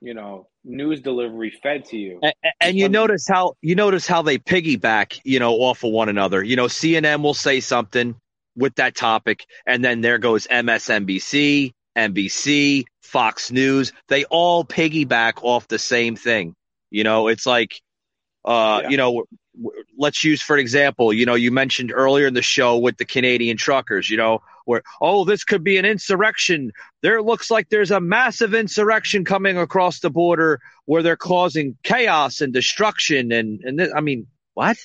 [0.00, 2.20] you know, news delivery fed to you.
[2.22, 5.90] And, and you Um, notice how you notice how they piggyback, you know, off of
[5.92, 6.42] one another.
[6.42, 8.14] You know, CNN will say something
[8.56, 13.92] with that topic, and then there goes MSNBC, NBC, Fox News.
[14.08, 16.54] They all piggyback off the same thing.
[16.90, 17.80] You know, it's like,
[18.44, 18.90] uh, Yeah.
[18.90, 19.24] you know,
[19.98, 23.56] let's use for example, you know, you mentioned earlier in the show with the Canadian
[23.56, 24.08] truckers.
[24.10, 26.70] You know, where oh, this could be an insurrection.
[27.02, 32.40] There looks like there's a massive insurrection coming across the border where they're causing chaos
[32.42, 34.76] and destruction and and th- I mean, what?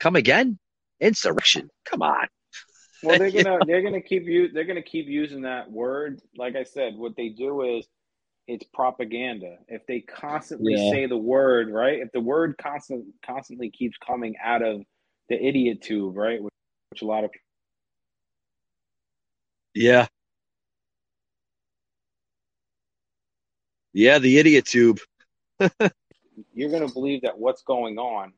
[0.00, 0.58] Come again?
[1.00, 1.70] Insurrection?
[1.84, 2.26] Come on.
[3.02, 6.20] Well, they're gonna they're gonna keep you they're gonna keep using that word.
[6.36, 7.86] Like I said, what they do is
[8.46, 9.56] it's propaganda.
[9.68, 10.90] If they constantly Yeah.
[10.90, 11.98] say the word, right?
[11.98, 14.82] If the word constant constantly keeps coming out of
[15.28, 16.42] the idiot tube, right?
[16.42, 16.52] Which,
[16.90, 17.30] which a lot of
[19.74, 20.06] Yeah.
[23.94, 25.00] Yeah, the idiot tube.
[26.54, 28.32] you're going to believe that what's going on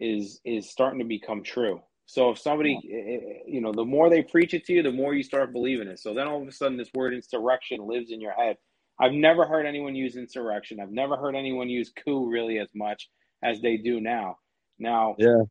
[0.00, 1.80] is is starting to become true.
[2.06, 4.92] So if somebody, eh, eh, you know, the more they preach it to you, the
[4.92, 6.00] more you start believing it.
[6.00, 8.56] So then all of a sudden, this word insurrection lives in your head.
[9.00, 10.80] I've never heard anyone use insurrection.
[10.80, 13.08] I've never heard anyone use coup really as much
[13.42, 14.38] as they do now.
[14.78, 15.42] Now, Yeah.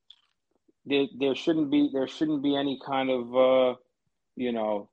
[0.85, 3.75] there, there shouldn't be there shouldn't be any kind of uh,
[4.35, 4.89] you know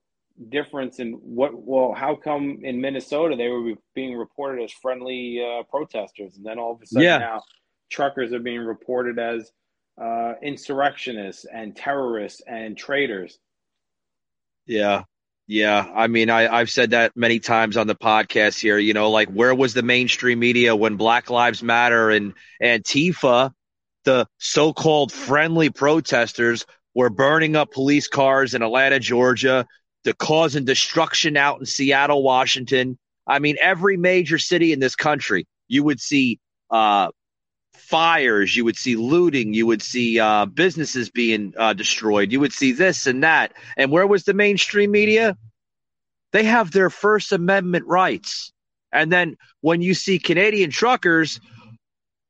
[0.49, 5.63] difference in what well how come in minnesota they were being reported as friendly uh,
[5.65, 7.19] protesters and then all of a sudden Yeah.
[7.19, 7.43] now
[7.91, 9.53] truckers are being reported as
[10.01, 13.39] uh, insurrectionists and terrorists and traitors
[14.67, 15.03] Yeah.
[15.47, 15.91] Yeah.
[15.95, 19.29] I mean, I, I've said that many times on the podcast here, you know, like
[19.29, 23.51] where was the mainstream media when Black Lives Matter and Antifa,
[24.05, 29.67] the so called friendly protesters, were burning up police cars in Atlanta, Georgia,
[30.05, 32.99] the causing destruction out in Seattle, Washington.
[33.27, 36.39] I mean, every major city in this country, you would see
[36.71, 37.11] uh,
[37.75, 42.53] fires, you would see looting, you would see uh, businesses being uh, destroyed, you would
[42.53, 43.53] see this and that.
[43.77, 45.37] And where was the mainstream media?
[46.33, 48.53] They have their First Amendment rights.
[48.93, 51.41] And then when you see Canadian truckers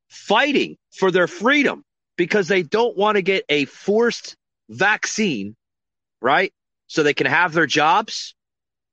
[0.08, 1.84] fighting for their freedom
[2.16, 4.36] because they don't want to get a forced
[4.68, 5.56] vaccine,
[6.20, 6.52] right?
[6.90, 8.34] So they can have their jobs.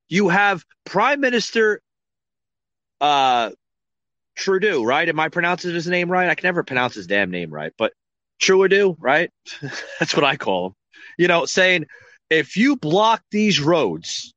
[0.08, 1.82] You have Prime Minister
[3.02, 3.50] uh,
[4.36, 5.10] Trudeau, right?
[5.10, 6.30] Am I pronouncing his name right?
[6.30, 7.94] I can never pronounce his damn name right, but
[8.40, 9.32] Trudeau, right?
[10.00, 10.74] That's what I call him.
[11.18, 11.88] You know, saying
[12.30, 14.32] if you block these roads,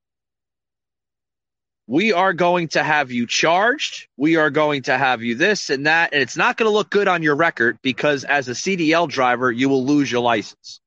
[1.87, 4.09] we are going to have you charged.
[4.17, 6.15] We are going to have you this and that.
[6.15, 9.53] And it's not going to look good on your record because as a CDL driver,
[9.53, 10.81] you will lose your license.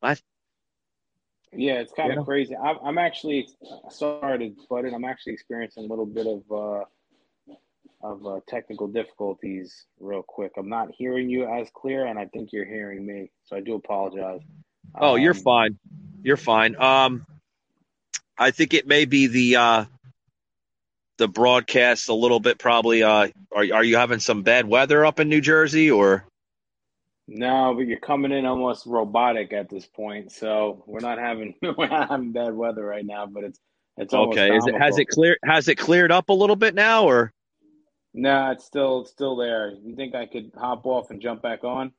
[0.00, 0.18] What?
[1.52, 2.20] Yeah it's kind Yeah.
[2.20, 3.48] of crazy I'm, I'm actually
[3.90, 6.84] sorry to butt in i'm actually experiencing a little bit of uh,
[8.02, 12.50] of uh, technical difficulties real quick i'm not hearing you as clear and i think
[12.52, 14.40] you're hearing me so i do apologize
[14.94, 15.78] Oh, you're Um, fine.
[16.22, 16.74] You're fine.
[16.74, 17.24] Um,
[18.36, 19.84] I think it may be the uh,
[21.18, 22.58] the broadcast a little bit.
[22.58, 23.02] Probably.
[23.04, 26.24] Uh, are are you having some bad weather up in New Jersey or?
[27.32, 30.32] No, but you're coming in almost robotic at this point.
[30.32, 33.60] So we're not having we're not having bad weather right now, but it's
[33.96, 34.56] it's Okay.
[34.56, 37.32] Is it has it cleared has it cleared up a little bit now or?
[38.12, 39.70] No, it's still it's still there.
[39.70, 41.92] You think I could hop off and jump back on?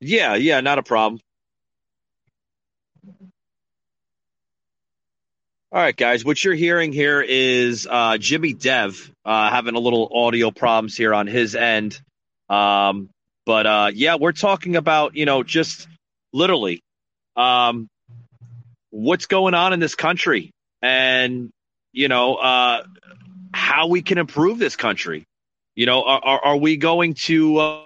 [0.00, 0.34] Yeah.
[0.34, 0.60] Yeah.
[0.60, 1.20] Not a problem.
[5.70, 6.24] All right, guys.
[6.24, 11.14] What you're hearing here is uh, Jimmy Dev uh, having a little audio problems here
[11.14, 11.98] on his end.
[12.50, 13.08] Um,
[13.44, 15.88] but uh, yeah, we're talking about you know just
[16.32, 16.82] literally
[17.36, 17.88] um,
[18.90, 21.50] what's going on in this country and
[21.92, 22.82] you know uh,
[23.52, 25.24] how we can improve this country.
[25.74, 27.82] You know, are, are, are we going to uh,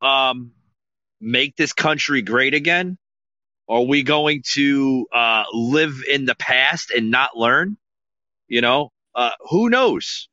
[0.00, 0.52] um,
[1.20, 2.96] make this country great again?
[3.68, 7.76] Are we going to uh, live in the past and not learn?
[8.48, 10.29] You know, uh, who knows?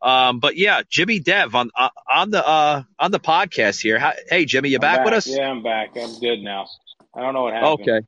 [0.00, 3.98] Um, but yeah, Jimmy Dev on uh, on the uh, on the podcast here.
[3.98, 5.26] How, hey, Jimmy, you I'm back, with us?
[5.26, 5.90] Yeah, I'm back.
[5.96, 6.66] I'm good now.
[7.14, 7.80] I don't know what happened.
[7.80, 8.00] Okay.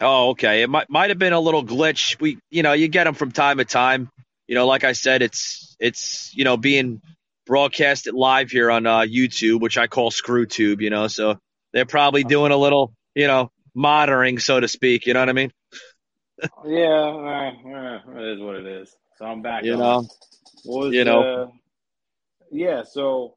[0.00, 0.62] Oh, okay.
[0.62, 2.20] It might might have been a little glitch.
[2.20, 4.08] We, you know, you get them from time to time.
[4.46, 7.00] You know, like I said, it's it's you know being
[7.46, 10.80] broadcasted live here on uh, YouTube, which I call ScrewTube.
[10.80, 11.38] You know, so
[11.72, 15.06] they're probably doing a little, you know, monitoring, so to speak.
[15.06, 15.52] You know what I mean?
[16.64, 18.94] Yeah, uh, uh, it is what it is.
[19.18, 19.64] So I'm back.
[19.64, 19.78] You on.
[19.78, 20.08] know,
[20.64, 21.30] was, you know.
[21.36, 21.46] uh,
[22.52, 22.82] yeah.
[22.84, 23.36] So,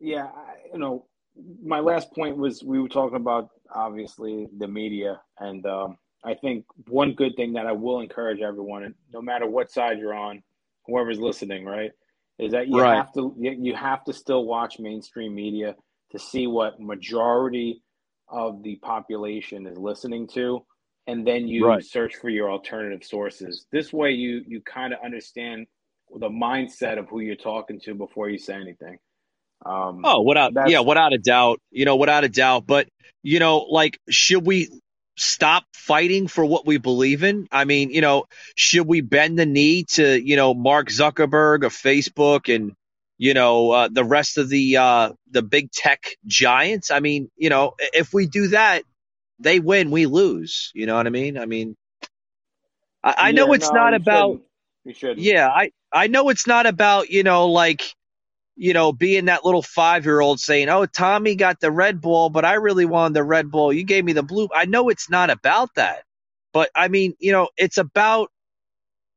[0.00, 1.06] yeah, I, you know,
[1.64, 6.66] my last point was we were talking about obviously the media, and um, I think
[6.88, 10.42] one good thing that I will encourage everyone, no matter what side you're on,
[10.86, 11.92] whoever's listening, right,
[12.38, 12.84] is that you Right.
[12.84, 15.76] have to you you have to still watch mainstream media
[16.12, 17.82] to see what majority
[18.28, 20.64] of the population is listening to
[21.06, 21.80] and then you Right.
[21.80, 25.66] search for your alternative sources this way you you kind of understand
[26.18, 28.98] the mindset of who you're talking to before you say anything
[29.64, 31.60] um Oh, without yeah, without a doubt.
[31.70, 32.66] You know, without a doubt.
[32.66, 32.88] But
[33.22, 34.68] you know, like, should we
[35.16, 37.46] stop fighting for what we believe in?
[37.52, 41.72] I mean, you know, should we bend the knee to you know Mark Zuckerberg of
[41.72, 42.72] Facebook and
[43.18, 46.90] you know uh, the rest of the uh, the big tech giants?
[46.90, 48.84] I mean, you know, if we do that,
[49.38, 50.70] they win, we lose.
[50.74, 51.36] You know what I mean?
[51.36, 51.76] I mean,
[53.04, 54.42] I, I know it's no not about shouldn't
[54.84, 57.82] you shouldn't yeah, I I know it's not about you know like
[58.56, 62.30] you know being that little five year old saying, "Oh, Tommy got the Red Bull,
[62.30, 63.72] but I really wanted the Red Bull.
[63.72, 66.04] You gave me the blue." I know it's not about that,
[66.52, 68.30] but I mean, you know, it's about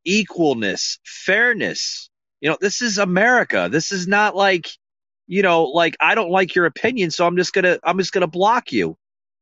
[0.07, 2.09] equalness, fairness.
[2.41, 3.69] You know, this is America.
[3.71, 4.69] This is not like
[5.27, 8.27] you know, like I don't like your opinion, so I'm just gonna I'm just gonna
[8.27, 8.97] block you.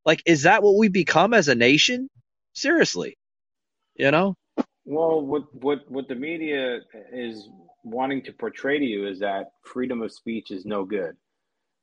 [0.06, 2.10] Like, is that what we become as a nation?
[2.54, 3.18] Seriously,
[3.96, 4.36] you know?
[4.86, 6.80] Well, what what what the media
[7.14, 7.50] is
[7.84, 11.16] wanting to portray to you is that freedom of speech is no good.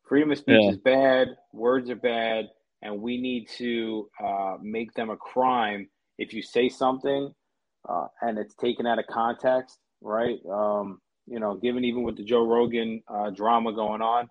[0.08, 0.68] Freedom of speech Yeah.
[0.68, 1.28] is bad.
[1.52, 2.46] Words are bad,
[2.82, 7.32] and we need to uh, make them a crime if you say something
[7.88, 10.38] uh, and it's taken out of context, right?
[10.50, 14.30] Um, you know, given even with the Joe Rogan uh, drama going on,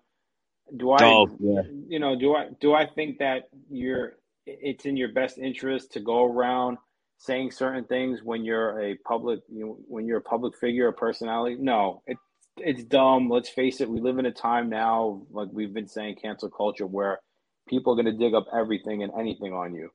[0.76, 1.62] do I, Oh, yeah.
[1.88, 4.14] you know, do I do I think that you're
[4.46, 6.78] it's in your best interest to go around
[7.18, 10.92] saying certain things when you're a public you know, when you're a public figure a
[10.92, 11.56] personality?
[11.58, 12.16] No, it
[12.58, 13.28] it's dumb.
[13.28, 13.88] Let's face it.
[13.88, 17.20] We live in a time now, like we've been saying, cancel culture, where
[17.68, 19.90] people are going to dig up everything and anything on you.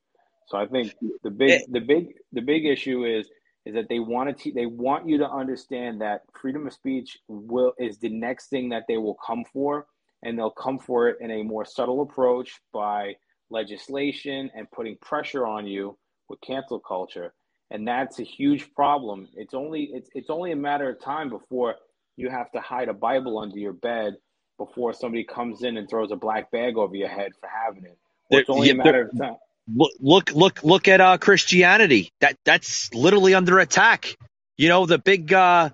[0.47, 3.29] So I think the big the big the big issue is
[3.65, 7.17] is that they want to te- they want you to understand that freedom of speech
[7.27, 9.87] will is the next thing that they will come for
[10.23, 13.13] and they'll come for it in a more subtle approach by
[13.49, 15.97] legislation and putting pressure on you
[16.29, 17.33] with cancel culture
[17.71, 21.75] and that's a huge problem it's only it's, it's only a matter of time before
[22.17, 24.15] you have to hide a bible under your bed
[24.57, 27.97] before somebody comes in and throws a black bag over your head for having it
[28.29, 29.37] it's only a yeah, matter of time
[29.73, 32.11] look look look look at uh Christianity.
[32.21, 34.15] That that's literally under attack.
[34.57, 35.69] You know the big uh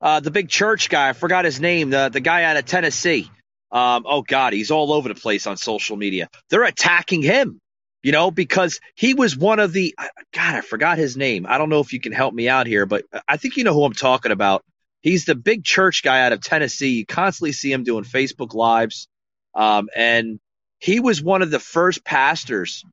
[0.00, 1.10] uh the big church guy.
[1.10, 1.90] I forgot his name.
[1.90, 3.30] The the guy out of Tennessee.
[3.70, 6.28] Um oh god, he's all over the place on social media.
[6.50, 7.60] They're attacking him.
[8.02, 9.94] You know because he was one of the
[10.32, 10.54] God.
[10.56, 11.46] I forgot his name.
[11.48, 13.74] I don't know if you can help me out here, but I think you know
[13.74, 14.64] who I'm talking about.
[15.02, 16.98] He's the big church guy out of Tennessee.
[16.98, 19.08] You constantly see him doing Facebook lives.
[19.54, 20.40] Um and
[20.78, 22.84] he was one of the first pastors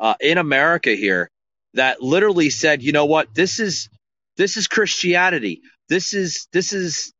[0.00, 1.30] uh, in America here
[1.74, 3.88] that literally said, you know what, this is
[4.36, 5.62] this is Christianity.
[5.88, 7.12] This is this is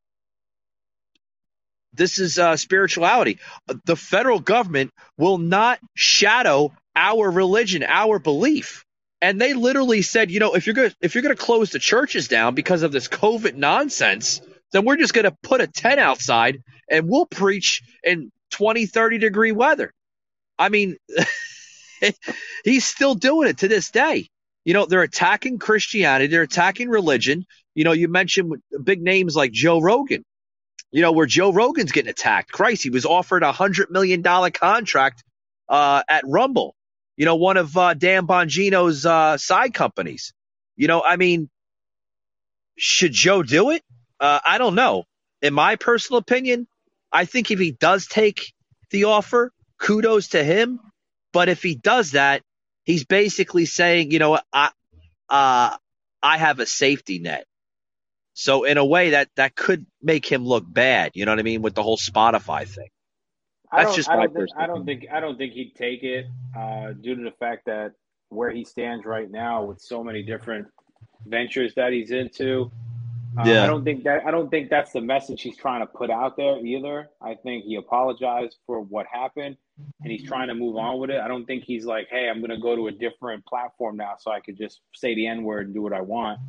[1.94, 3.38] this is uh, spirituality.
[3.84, 8.84] The federal government will not shadow our religion, our belief.
[9.20, 11.78] And they literally said, you know, if you're going if you're going to close the
[11.78, 14.40] churches down because of this COVID nonsense,
[14.72, 19.18] then we're just going to put a tent outside and we'll preach in 20, 30
[19.18, 19.92] degree weather.
[20.58, 20.96] I mean,
[22.64, 24.28] he's still doing it to this day.
[24.64, 27.46] You know, they're attacking Christianity, they're attacking religion.
[27.74, 30.24] You know, you mentioned big names like Joe Rogan.
[30.90, 32.50] You know, where Joe Rogan's getting attacked.
[32.50, 35.22] Christ, he was offered a hundred million dollar contract
[35.68, 36.74] uh, at Rumble.
[37.18, 40.32] You know, one of uh, Dan Bongino's uh, side companies.
[40.76, 41.50] You know, I mean,
[42.78, 43.82] should Joe do it?
[44.20, 45.02] Uh, I don't know.
[45.42, 46.68] In my personal opinion,
[47.10, 48.52] I think if he does take
[48.90, 49.50] the offer,
[49.80, 50.78] kudos to him.
[51.32, 52.42] But if he does that,
[52.84, 54.70] he's basically saying, you know, I
[55.28, 55.76] uh,
[56.22, 57.46] I have a safety net.
[58.34, 61.10] So in a way that that could make him look bad.
[61.14, 62.90] You know what I mean with the whole Spotify thing.
[63.72, 66.02] That's just I my don't think, personal I don't think I don't think he'd take
[66.02, 67.92] it uh, due to the fact that
[68.30, 70.66] where he stands right now with so many different
[71.26, 72.70] ventures that he's into.
[73.38, 73.64] Uh, Yeah.
[73.64, 76.36] I don't think that I don't think that's the message he's trying to put out
[76.36, 77.10] there either.
[77.20, 79.56] I think he apologized for what happened
[80.02, 81.20] and he's trying to move on with it.
[81.20, 84.14] I don't think he's like, "Hey, I'm going to go to a different platform now
[84.18, 86.40] so I could just say the N-word and do what I want."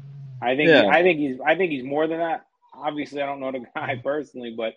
[0.42, 0.88] I think Yeah.
[0.90, 2.46] I think he's I think he's more than that.
[2.74, 4.74] Obviously, I don't know the guy personally, but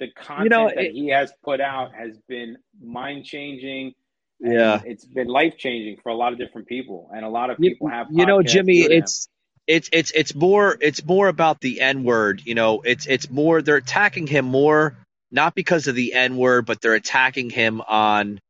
[0.00, 3.94] the content know, that it- he has put out has been mind-changing.
[4.40, 4.80] Yeah.
[4.84, 7.88] it's been life-changing for a lot of different people, and a lot of You, people
[7.88, 8.08] have.
[8.10, 9.02] you know, Jimmy, due to him.
[9.04, 9.28] it's
[9.68, 12.42] it's it's it's more it's more about the N word.
[12.44, 14.96] You know, it's it's more they're attacking him more
[15.30, 18.40] not because of the N word, but they're attacking him on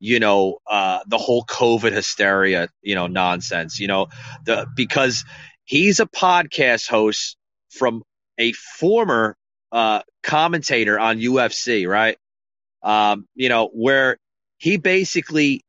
[0.00, 3.78] you know uh, the whole COVID hysteria, you know, nonsense.
[3.78, 4.08] You know,
[4.44, 5.24] the because
[5.64, 7.36] he's a podcast host
[7.68, 8.02] from
[8.38, 9.36] a former
[9.72, 12.18] uh, commentator on UFC, right?
[12.82, 14.18] Um, you know, where
[14.58, 15.62] he basically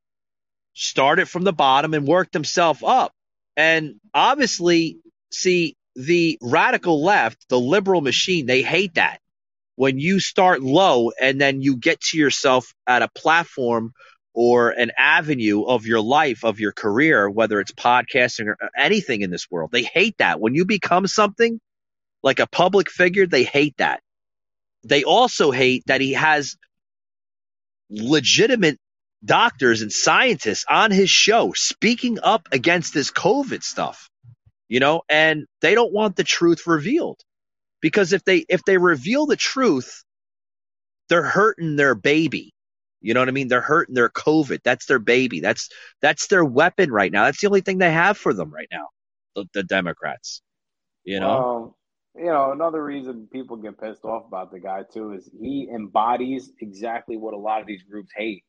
[0.73, 3.13] started from the bottom and worked himself up.
[3.55, 4.97] And obviously,
[5.31, 9.19] see, the radical left, the liberal machine, they hate that.
[9.75, 13.93] When you start low and then you get to yourself at a platform
[14.33, 19.31] or an avenue of your life, of your career, whether it's podcasting or anything in
[19.31, 20.39] this world, they hate that.
[20.39, 21.59] When you become something
[22.23, 24.01] like a public figure, they hate that.
[24.83, 26.55] They also hate that he has
[27.89, 28.79] legitimate
[29.23, 34.09] doctors and scientists on his show speaking up against this COVID stuff,
[34.67, 37.19] you know, and they don't want the truth revealed
[37.81, 40.03] because if they if they reveal the truth,
[41.09, 42.53] they're hurting their baby.
[43.01, 43.49] You know what I mean?
[43.49, 44.59] They're hurting their COVID.
[44.63, 45.41] That's their baby.
[45.41, 45.69] That's
[46.01, 47.25] that's their weapon right now.
[47.25, 48.87] That's the only thing they have for them right now.
[49.35, 50.41] The, the Democrats.
[51.03, 51.27] You know?
[51.27, 51.77] Well,
[52.15, 56.51] you know, another reason people get pissed off about the guy too is he embodies
[56.61, 58.43] exactly what a lot of these groups hate.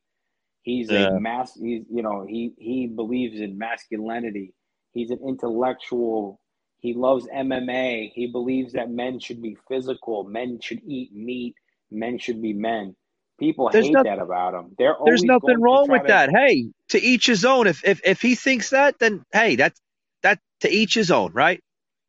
[0.62, 1.16] He's Yeah.
[1.16, 1.54] a mass.
[1.60, 4.54] He's you know he he believes in masculinity.
[4.92, 6.40] He's an intellectual.
[6.78, 8.12] He loves MMA.
[8.14, 10.24] He believes that men should be physical.
[10.24, 11.54] Men should eat meat.
[11.90, 12.94] Men should be men.
[13.38, 14.74] People There's hate noth- that about him.
[14.78, 16.30] They're There's nothing wrong with to- that.
[16.30, 17.66] Hey, to each his own.
[17.66, 19.80] If if if he thinks that, then hey, that's
[20.22, 21.60] that to each his own, right?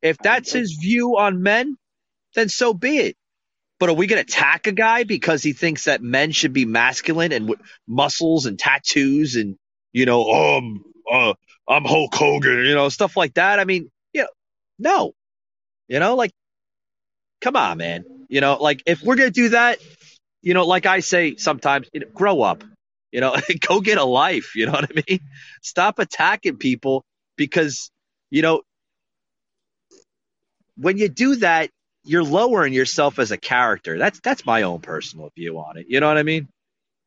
[0.02, 1.76] If that's his view on men,
[2.34, 3.16] then so be it.
[3.78, 6.64] But are we going to attack a guy because he thinks that men should be
[6.64, 7.54] masculine and
[7.86, 9.56] muscles and tattoos and
[9.92, 11.32] you know, um, uh,
[11.66, 13.58] I'm Hulk Hogan, you know, stuff like that?
[13.58, 14.28] I mean, you know,
[14.78, 15.12] no,
[15.88, 16.32] you know, like,
[17.40, 18.04] come on, man.
[18.28, 19.78] You know, like if we're going to do that,
[20.42, 22.62] you know, like I say sometimes, you know, grow up.
[23.10, 23.36] You know,
[23.66, 24.54] go get a life.
[24.54, 25.20] You know what I mean?
[25.62, 27.04] Stop attacking people
[27.36, 27.90] because,
[28.30, 28.62] you know,
[30.76, 31.70] when you do that,
[32.04, 33.98] you're lowering yourself as a character.
[33.98, 35.86] That's that's my own personal view on it.
[35.88, 36.48] You know what I mean?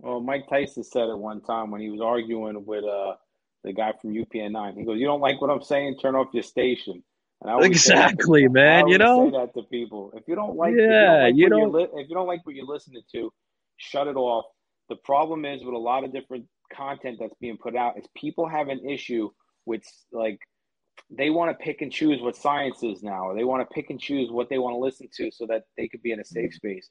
[0.01, 3.15] Well, Mike Tyson said it one time when he was arguing with uh,
[3.63, 4.75] the guy from UPN nine.
[4.77, 5.97] He goes, "You don't like what I'm saying?
[6.01, 7.03] Turn off your station."
[7.41, 9.29] And I always that to- Exactly, man, you know?
[9.31, 10.11] say that to people.
[10.15, 12.45] If you don't like, Yeah, you you don't, like what don't- if you don't like
[12.45, 13.31] what you're listening to,
[13.77, 14.45] shut it off.
[14.89, 18.47] The problem is with a lot of different content that's being put out is people
[18.47, 19.29] have an issue
[19.65, 20.39] with like
[21.11, 23.89] they want to pick and choose what science is now, or they want to pick
[23.91, 26.25] and choose what they want to listen to so that they could be in a
[26.25, 26.89] safe space.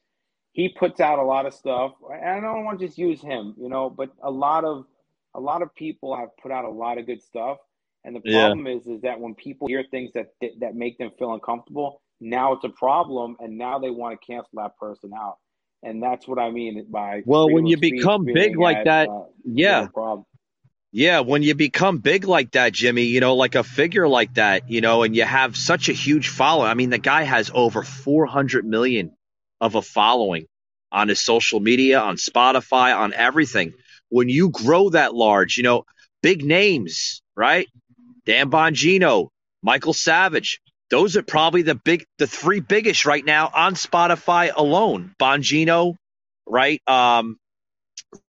[0.52, 3.54] He puts out a lot of stuff, and I don't want to just use him,
[3.59, 4.86] you know, but a lot of
[5.34, 7.59] a lot of people have put out a lot of good stuff.
[8.04, 8.30] And the Yeah.
[8.32, 10.28] problem is, is that when people hear things that
[10.61, 14.50] that make them feel uncomfortable, now it's a problem, and now they want to cancel
[14.54, 15.36] that person out.
[15.84, 19.24] And that's what I mean by Well, when you become big like at, that, uh,
[19.44, 19.88] Yeah.
[20.91, 24.70] Yeah, when you become big like that, Jimmy, you know, like a figure like that,
[24.70, 26.70] you know, and you have such a huge following.
[26.70, 29.12] I mean, the guy has over 400 million
[29.61, 30.47] of a following
[30.91, 33.74] on his social media, on Spotify, on everything.
[34.09, 35.84] When you grow that large, you know,
[36.22, 37.68] big names, right?
[38.24, 39.28] Dan Bongino,
[39.62, 40.61] Michael Savage.
[40.91, 45.14] Those are probably the big the three biggest right now on Spotify alone.
[45.20, 45.97] Bongino,
[46.47, 46.80] right?
[46.89, 47.36] Um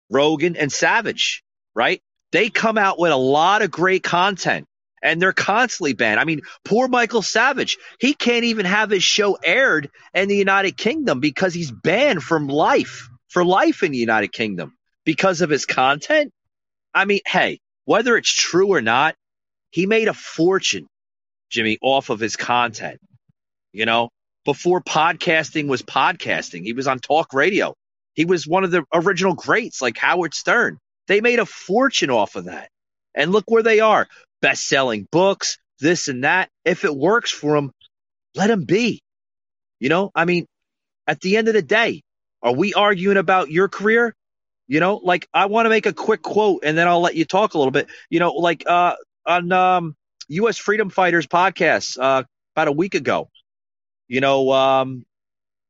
[0.10, 1.44] Rogan and Savage,
[1.74, 2.02] right?
[2.32, 4.68] They come out with a lot of great content
[5.02, 6.20] and they're constantly banned.
[6.20, 10.78] I mean, poor Michael Savage, he can't even have his show aired in the United
[10.78, 14.76] Kingdom because he's banned from life for life in the United Kingdom
[15.06, 16.32] because of his content.
[16.94, 19.16] I mean, hey, whether it's true or not,
[19.72, 20.88] he made a fortune,
[21.50, 23.00] Jimmy, off of his content.
[23.72, 24.10] You know,
[24.46, 27.74] before podcasting was podcasting, he was on talk radio.
[28.14, 30.78] He was one of the original greats like Howard Stern.
[31.08, 32.70] They made a fortune off of that.
[33.16, 34.08] And look where they are
[34.42, 36.50] best selling books, this and that.
[36.66, 37.72] If it works for them,
[38.36, 39.02] let them be.
[39.80, 40.46] You know, I mean,
[41.08, 42.04] at the end of the day,
[42.44, 44.16] are we arguing about your career?
[44.68, 47.26] You know, like I want to make a quick quote and then I'll let you
[47.26, 47.90] talk a little bit.
[48.10, 48.96] You know, like uh,
[49.26, 49.96] on um,
[50.30, 50.58] U.S.
[50.58, 52.24] Freedom Fighters podcast uh,
[52.56, 53.30] about a week ago,
[54.08, 55.04] You know, um,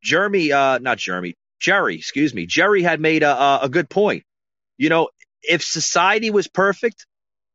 [0.03, 4.23] Jeremy, uh, not Jeremy, Jerry, excuse me, Jerry had made a, a good point.
[4.81, 5.09] You know,
[5.43, 7.05] if society was perfect,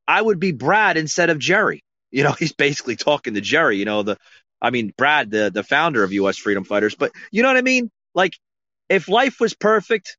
[0.07, 1.83] I would be Brad instead of Jerry.
[2.13, 3.79] You know, he's basically talking to Jerry.
[3.79, 4.17] You know, the,
[4.63, 6.37] I mean, Brad, the the founder of U.S.
[6.37, 6.95] Freedom Fighters.
[6.95, 7.91] But you know what I mean?
[8.15, 8.35] Like,
[8.89, 10.17] if life was perfect,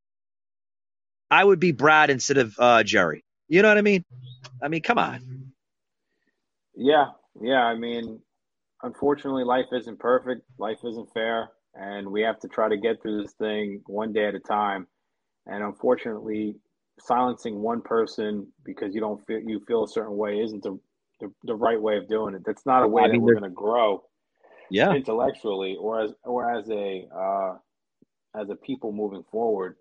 [1.32, 3.24] I would be Brad instead of uh, Jerry.
[3.48, 4.04] You know what I mean?
[4.62, 5.54] I mean, come on.
[6.76, 7.64] Yeah, yeah.
[7.64, 8.20] I mean,
[8.84, 10.42] unfortunately, life isn't perfect.
[10.58, 14.26] Life isn't fair, and we have to try to get through this thing one day
[14.26, 14.88] at a time.
[15.46, 16.58] And unfortunately,
[17.00, 20.80] silencing one person because you don't feel you feel a certain way isn't the
[21.20, 22.44] the, the right way of doing it.
[22.46, 24.04] That's not a way I mean, that we're going to grow.
[24.70, 27.56] Yeah, intellectually, or as or as a uh,
[28.40, 29.78] as a people moving forward.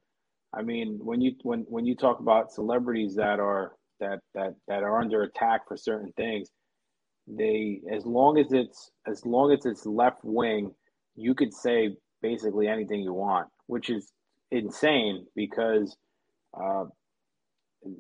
[0.55, 4.85] I mean, when you when when you talk about celebrities that are that that that
[4.85, 6.51] are under attack for certain things,
[7.27, 10.73] they as long as it's as long as it's left wing,
[11.17, 14.13] you could say basically anything you want, which is
[14.53, 15.97] insane because
[16.55, 16.85] uh,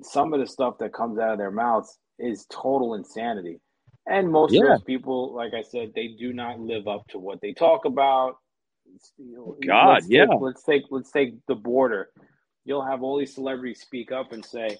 [0.02, 3.60] some of the stuff that comes out of their mouths is total insanity.
[4.06, 4.62] And most yeah.
[4.62, 7.84] of those people, like I said, they do not live up to what they talk
[7.84, 8.36] about.
[9.66, 10.26] God, let's yeah.
[10.26, 12.10] Take, let's take let's take the border.
[12.64, 14.78] You'll have all these celebrities speak up and say,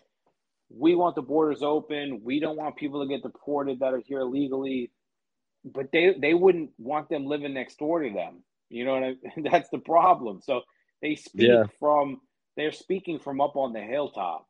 [0.70, 2.20] "We want the borders open.
[2.22, 4.92] We don't want people to get deported that are here illegally."
[5.64, 8.44] But they they wouldn't want them living next door to them.
[8.68, 9.48] You know what I mean?
[9.50, 10.40] That's the problem.
[10.40, 10.62] So
[11.02, 11.64] they speak yeah.
[11.80, 12.20] from
[12.56, 14.46] they're speaking from up on the hilltop.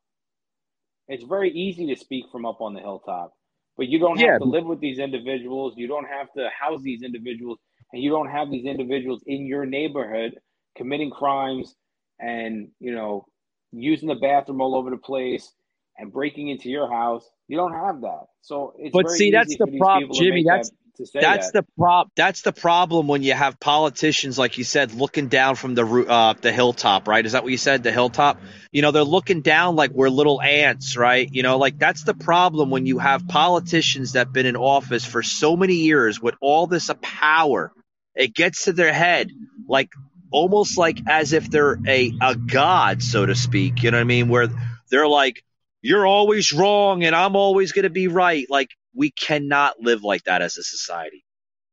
[1.08, 3.32] It's very easy to speak from up on the hilltop,
[3.76, 4.38] but you don't have yeah.
[4.38, 5.74] to live with these individuals.
[5.76, 7.58] You don't have to house these individuals,
[7.92, 10.34] and you don't have these individuals in your neighborhood
[10.76, 11.74] committing crimes
[12.20, 13.24] and you know
[13.72, 15.52] using the bathroom all over the place
[15.98, 17.28] and breaking into your house.
[17.48, 18.24] You don't have that.
[18.42, 20.44] So it's but see, that's the problem, Jimmy.
[20.46, 20.76] That's that
[21.12, 21.52] that's that.
[21.52, 22.10] the prop.
[22.16, 26.34] That's the problem when you have politicians, like you said, looking down from the uh,
[26.40, 27.08] the hilltop.
[27.08, 27.24] Right?
[27.24, 27.82] Is that what you said?
[27.82, 28.40] The hilltop.
[28.72, 31.28] You know, they're looking down like we're little ants, right?
[31.30, 35.04] You know, like that's the problem when you have politicians that have been in office
[35.04, 37.72] for so many years with all this power.
[38.14, 39.30] It gets to their head,
[39.68, 39.90] like
[40.30, 43.82] almost like as if they're a a god, so to speak.
[43.82, 44.28] You know what I mean?
[44.28, 44.48] Where
[44.90, 45.42] they're like,
[45.82, 50.24] "You're always wrong, and I'm always going to be right." Like we cannot live like
[50.24, 51.24] that as a society.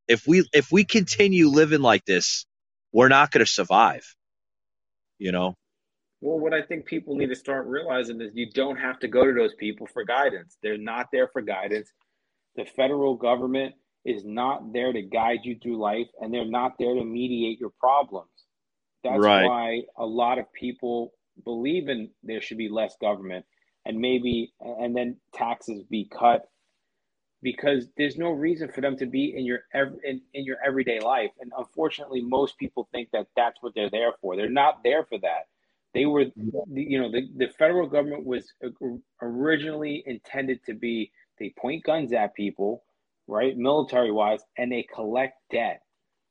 [0.08, 2.46] If we if we continue living like this,
[2.92, 4.04] we're not going to survive.
[5.18, 5.56] You know.
[6.22, 9.26] Well, what I think people need to start realizing is you don't have to go
[9.26, 10.58] to those people for guidance.
[10.62, 11.92] They're not there for guidance.
[12.56, 16.94] The federal government is not there to guide you through life, and they're not there
[16.94, 18.30] to mediate your problems.
[19.04, 19.46] That's right.
[19.46, 21.14] why a lot of people
[21.44, 23.46] believe in there should be less government
[23.86, 26.44] and maybe and then taxes be cut
[27.44, 29.62] because there's no reason for them to be in your
[30.04, 31.32] in, in your everyday life.
[31.42, 34.38] And unfortunately most people think that that's what they're there for.
[34.38, 35.48] They're not there for that.
[35.94, 36.26] They were
[36.74, 38.54] you know the, the federal government was
[39.22, 42.84] originally intended to be they point guns at people
[43.28, 45.82] right military wise and they collect debt.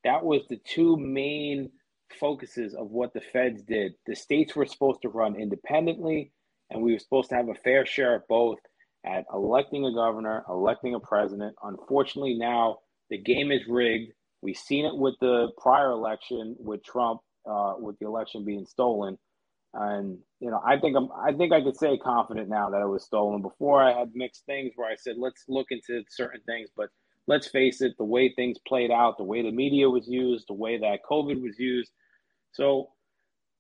[0.04, 1.70] That was the two main
[2.20, 3.94] focuses of what the feds did.
[4.06, 6.32] The states were supposed to run independently
[6.70, 8.58] and we were supposed to have a fair share of both
[9.05, 11.55] at electing a governor, electing a president.
[11.62, 12.78] Unfortunately, now
[13.11, 14.12] the game is rigged.
[14.42, 19.18] We've seen it with the prior election with Trump, uh, with the election being stolen.
[19.74, 22.88] And you know, I think I'm, I think I could say confident now that it
[22.88, 23.42] was stolen.
[23.42, 26.88] Before I had mixed things where I said, let's look into certain things, but
[27.26, 30.55] let's face it, the way things played out, the way the media was used, the
[30.55, 31.90] way that COVID was used.
[32.53, 32.90] So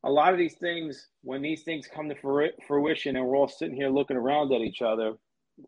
[0.04, 3.76] a lot of these things, when these things come to fruition and we're all sitting
[3.76, 5.12] here looking around at each other,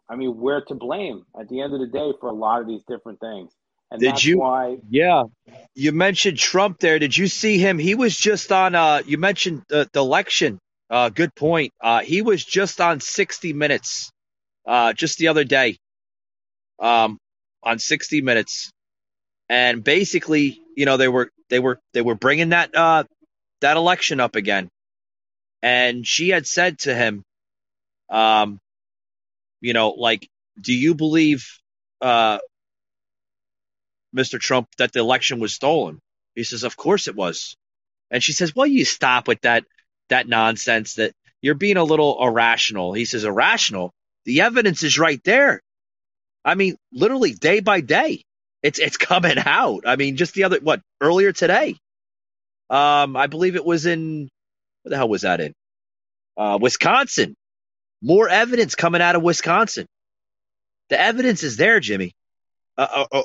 [0.09, 2.67] I mean, we're to blame at the end of the day for a lot of
[2.67, 3.53] these different things.
[3.91, 4.79] And Did that's you, why.
[4.89, 5.25] Yeah.
[5.75, 6.99] You mentioned Trump there.
[6.99, 7.79] Did you see him?
[7.79, 10.59] He was just on, uh, you mentioned the, the election.
[10.91, 11.73] Uh, good point.
[11.81, 14.11] Uh, he was just on 60 Minutes
[14.67, 15.77] uh, just the other day
[16.81, 17.19] um,
[17.63, 18.71] on 60 Minutes.
[19.49, 23.05] And basically, you know, they were they were they were bringing that uh,
[23.61, 24.69] that election up again,
[25.63, 27.23] and she had said to him,
[28.09, 28.59] um,
[29.65, 30.29] you know, like,
[30.61, 31.49] do you believe,
[32.03, 32.39] uh,
[34.15, 34.39] Mr.
[34.39, 36.01] Trump, that the election was stolen?
[36.35, 37.57] He says, of course it was.
[38.11, 39.65] And she says, well, you stop with that,
[40.11, 42.93] that nonsense that you're being a little irrational.
[42.93, 43.91] He says, irrational?
[44.27, 45.63] The evidence is right there.
[46.45, 48.23] I mean, literally day by day,
[48.63, 49.85] it's, it's coming out.
[49.87, 51.77] I mean, just the other, what, earlier today?
[52.69, 54.29] Um, I believe it was in,
[54.83, 55.55] what the hell was that in?
[56.37, 57.35] Uh, Wisconsin.
[58.05, 59.87] More evidence coming out of Wisconsin.
[60.91, 62.13] The evidence is there, Jimmy.
[62.79, 63.23] Uh, uh, uh,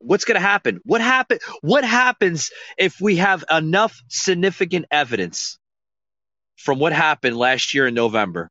[0.00, 0.80] what's going to happen?
[0.84, 1.38] What happen?
[1.62, 5.58] What happens if we have enough significant evidence
[6.58, 8.50] from what happened last year in November?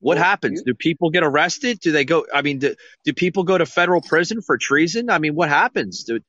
[0.00, 0.62] What Well, happens?
[0.62, 1.80] Do people get arrested?
[1.80, 2.26] Do they go?
[2.34, 2.74] I mean, do,
[3.04, 5.10] do people go to federal prison for treason?
[5.10, 6.04] I mean, what happens?
[6.04, 6.20] Do,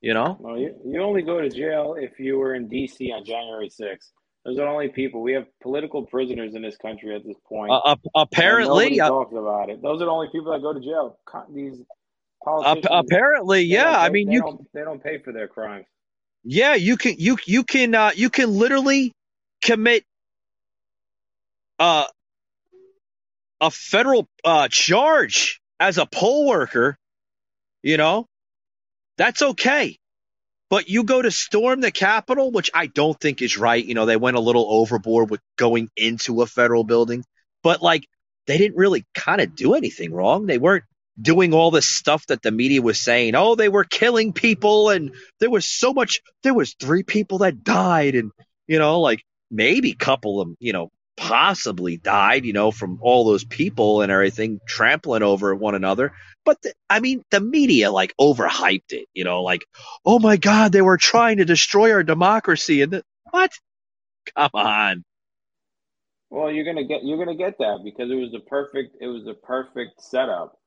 [0.00, 0.40] you know?
[0.40, 3.12] Well, you, you only go to jail if you were in D.C.
[3.12, 4.10] on January 6th.
[4.44, 5.20] Those are the only people.
[5.20, 7.72] We have political prisoners in this country at this point.
[7.72, 9.82] Uh, apparently, nobody uh, talks about it.
[9.82, 11.18] Those are the only people that go to jail.
[11.54, 11.82] These
[12.42, 12.86] politicians.
[12.90, 13.84] apparently, yeah.
[13.84, 15.84] don't I mean, they you don't they don't pay for their crimes.
[16.42, 19.12] Yeah, you can you you can uh, you can literally
[19.62, 20.04] commit
[21.78, 22.06] uh,
[23.60, 26.96] a federal uh, charge as a poll worker.
[27.82, 28.26] You know,
[29.18, 29.98] that's okay.
[30.70, 33.84] But you go to storm the Capitol, which I don't think is right.
[33.84, 37.24] You know, they went a little overboard with going into a federal building,
[37.62, 38.06] but like
[38.46, 40.46] they didn't really kind of do anything wrong.
[40.46, 40.84] They weren't
[41.20, 43.34] doing all this stuff that the media was saying.
[43.34, 47.62] Oh, they were killing people and there was so much there was three people that
[47.62, 48.30] died and
[48.66, 50.90] you know like maybe couple of them you know
[51.20, 56.12] possibly died you know from all those people and everything trampling over one another
[56.46, 59.62] but the, i mean the media like overhyped it you know like
[60.06, 63.52] oh my god they were trying to destroy our democracy and the, what
[64.36, 65.04] come on
[66.30, 69.24] Well, you're gonna get you're gonna get that because it was the perfect it was
[69.24, 70.58] the perfect setup.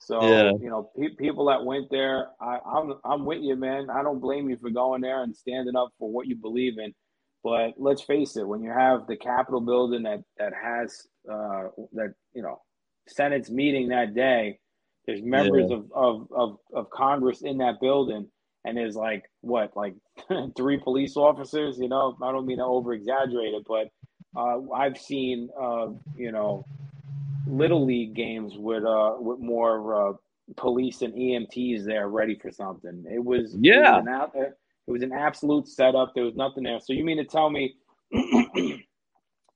[0.00, 0.52] So Yeah.
[0.60, 3.90] you know, pe- people that went there, I, I'm I'm with you, man.
[3.90, 6.94] I don't blame you for going there and standing up for what you believe in.
[7.44, 12.14] But let's face it, when you have the Capitol building that that has uh, that
[12.34, 12.60] you know
[13.08, 14.58] Senate's meeting that day,
[15.06, 18.28] there's members of, of of of Congress in that building,
[18.64, 19.94] and there's like what like
[20.56, 21.78] three police officers.
[21.78, 23.88] You know, I don't mean to over exaggerate it, but
[24.36, 26.64] uh, I've seen, uh, you know,
[27.46, 30.12] little league games with uh, with more uh,
[30.56, 33.04] police and EMTs there ready for something.
[33.12, 33.98] It was Yeah.
[33.98, 34.36] It was, an, out-
[34.86, 36.12] it was an absolute setup.
[36.14, 36.80] There was nothing there.
[36.80, 37.74] So you mean to tell me,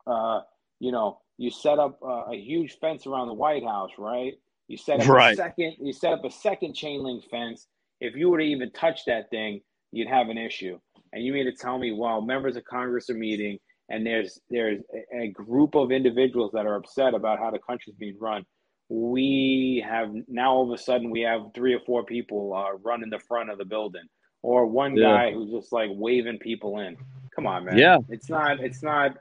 [0.07, 0.41] uh,
[0.81, 4.35] you know, you set up uh, a huge fence around the White House, right?
[4.68, 5.33] You set up Right.
[5.33, 5.77] a second.
[5.81, 7.66] You set up a second chain link fence.
[8.01, 9.61] If you were to even touch that thing,
[9.93, 10.79] you'd have an issue.
[11.12, 13.59] And you mean to tell me, while members of Congress are meeting,
[13.89, 14.81] and there's there's
[15.14, 18.45] a, a group of individuals that are upset about how the country's being run.
[18.89, 23.11] We have now all of a sudden we have three or four people uh, running
[23.11, 24.03] the front of the building,
[24.47, 25.09] or one Yeah.
[25.09, 26.97] guy who's just like waving people in.
[27.34, 27.76] Come on, man.
[27.78, 27.99] Yeah.
[28.09, 28.61] it's not.
[28.61, 29.12] It's not.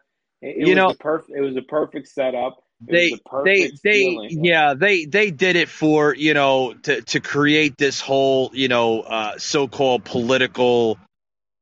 [0.41, 1.31] It, it You was know- perfect.
[1.35, 2.61] It was a perfect setup.
[2.87, 7.19] It they the they they yeah they they did it for you know to to
[7.21, 10.99] create this whole you know uh so-called political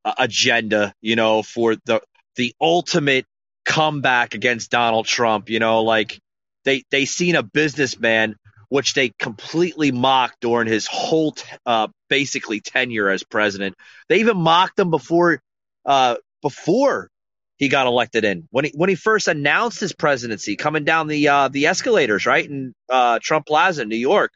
[0.04, 2.02] uh, agenda you know for the
[2.34, 3.26] the ultimate
[3.64, 6.18] comeback against Donald Trump you know like
[6.64, 8.34] they they seen a businessman
[8.74, 13.76] which they completely mocked during his whole t- uh basically tenure as president.
[14.08, 15.40] They even mocked him before
[15.86, 17.08] uh before
[17.56, 18.48] he got elected in.
[18.50, 22.44] When he when he first announced his presidency coming down the uh the escalators right
[22.44, 24.32] in uh Trump Plaza in New York.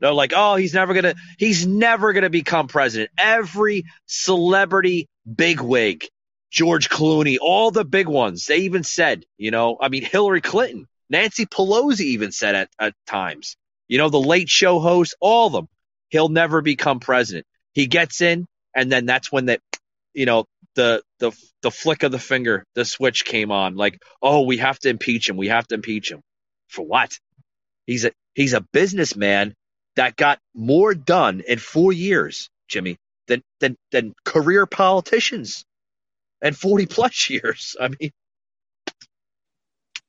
[0.00, 3.10] They're like oh he's never to he's never to become president.
[3.18, 6.06] Every celebrity bigwig
[6.50, 10.88] George Clooney all the big ones they even said you know I mean Hillary Clinton
[11.10, 13.54] Nancy Pelosi even said at, at times
[13.92, 15.68] you know the late show host all of them
[16.10, 19.60] he'll never become president he gets in and then that's when that
[20.14, 21.32] you know the the
[21.62, 23.76] the flick of the finger, the switch came on.
[23.76, 25.36] Like, oh, we have to impeach him.
[25.36, 26.20] We have to impeach him.
[26.68, 27.18] For what?
[27.86, 29.54] He's a he's a businessman
[29.96, 32.96] that got more done in four years, Jimmy,
[33.28, 35.64] than than than career politicians
[36.40, 37.76] and forty plus years.
[37.80, 38.10] I mean,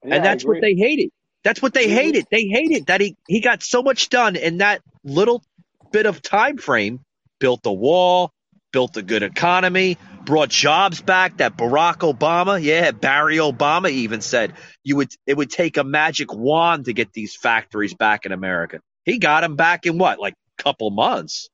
[0.04, 1.10] Yeah, and that's what they hated.
[1.44, 1.90] That's what they Mhm.
[1.90, 2.26] hated.
[2.32, 5.44] They hated that he he got so much done in that little
[5.92, 7.02] bit of time frame.
[7.40, 8.32] Built the wall,
[8.74, 11.38] built a good economy, brought jobs back.
[11.38, 16.34] That Barack Obama, yeah, Barry Obama even said you would it would take a magic
[16.34, 18.80] wand to get these factories back in America.
[19.06, 21.50] He got them back in what, like a couple months.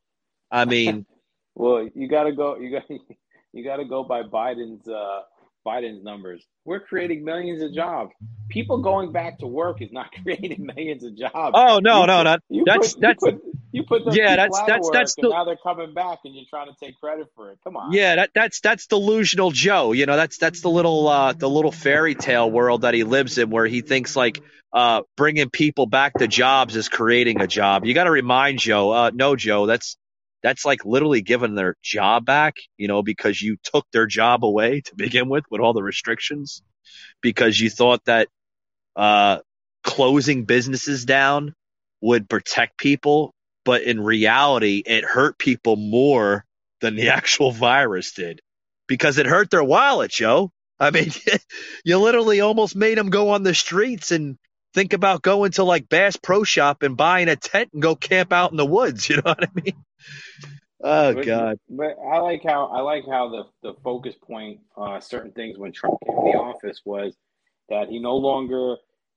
[0.52, 1.06] I mean,
[1.56, 2.58] Well, you got to go.
[2.58, 2.90] You got
[3.54, 5.22] you got to go by Biden's uh,
[5.70, 6.43] Biden's numbers.
[6.65, 8.11] We're creating millions of jobs.
[8.49, 11.53] People going back to work is not creating millions of jobs.
[11.55, 12.38] oh no, You no, put- no.
[12.49, 15.43] You That's- put, that's- you put, you put those Yeah, that's- that's- that's the- now
[15.45, 17.59] they're coming back, and you're trying to take credit for it.
[17.63, 17.91] Come on.
[17.93, 19.91] Yeah, that, that's that's delusional Joe.
[19.91, 23.38] You know, that's that's the little uh, the little fairy tale world that he lives
[23.38, 24.41] in, where he thinks like
[24.74, 27.86] uh, bringing people back to jobs is creating a job.
[27.86, 29.97] You got to remind Joe, uh, no, Joe, that's
[30.44, 32.56] that's like literally giving their job back.
[32.78, 36.62] You know, because you took their job away to begin with, with all the restrictions,
[37.22, 38.28] because you thought that
[38.96, 39.40] uh,
[39.84, 41.54] closing businesses down
[42.02, 43.34] would protect people.
[43.66, 46.46] but in reality, it hurt people more
[46.82, 48.42] than the actual virus did
[48.88, 50.52] because it hurt their wallet, Joe.
[50.80, 51.12] I mean,
[51.86, 54.38] you literally almost made them go on the streets and
[54.74, 58.34] think about going to like Bass Pro Shop and buying a tent and go camp
[58.34, 59.10] out in the woods.
[59.10, 59.86] You know what I mean?
[60.82, 61.60] Oh But, God.
[61.70, 65.72] but I like how I like how the the focus point uh, certain things when
[65.72, 67.16] Trump came to the office was
[67.70, 68.74] that he no longer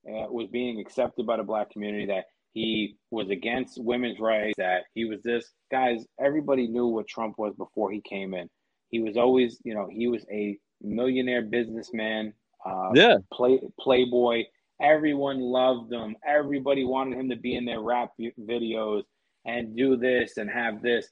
[0.08, 2.06] uh, was being accepted by the black community.
[2.06, 4.54] That he was against women's rights.
[4.58, 6.04] That he was this guys.
[6.20, 8.48] Everybody knew what Trump was before he came in.
[8.88, 12.34] He was always, you know, he was a millionaire businessman,
[12.66, 13.18] uh, Yeah.
[13.32, 14.44] play playboy.
[14.80, 16.16] Everyone loved him.
[16.26, 18.10] Everybody wanted him to be in their rap
[18.40, 19.04] videos
[19.44, 21.08] and do this and have this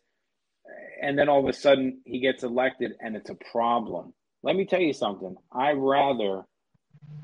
[1.03, 4.13] and then all of a sudden he gets elected and it's a problem.
[4.43, 5.37] Let me tell you something.
[5.53, 6.43] I rather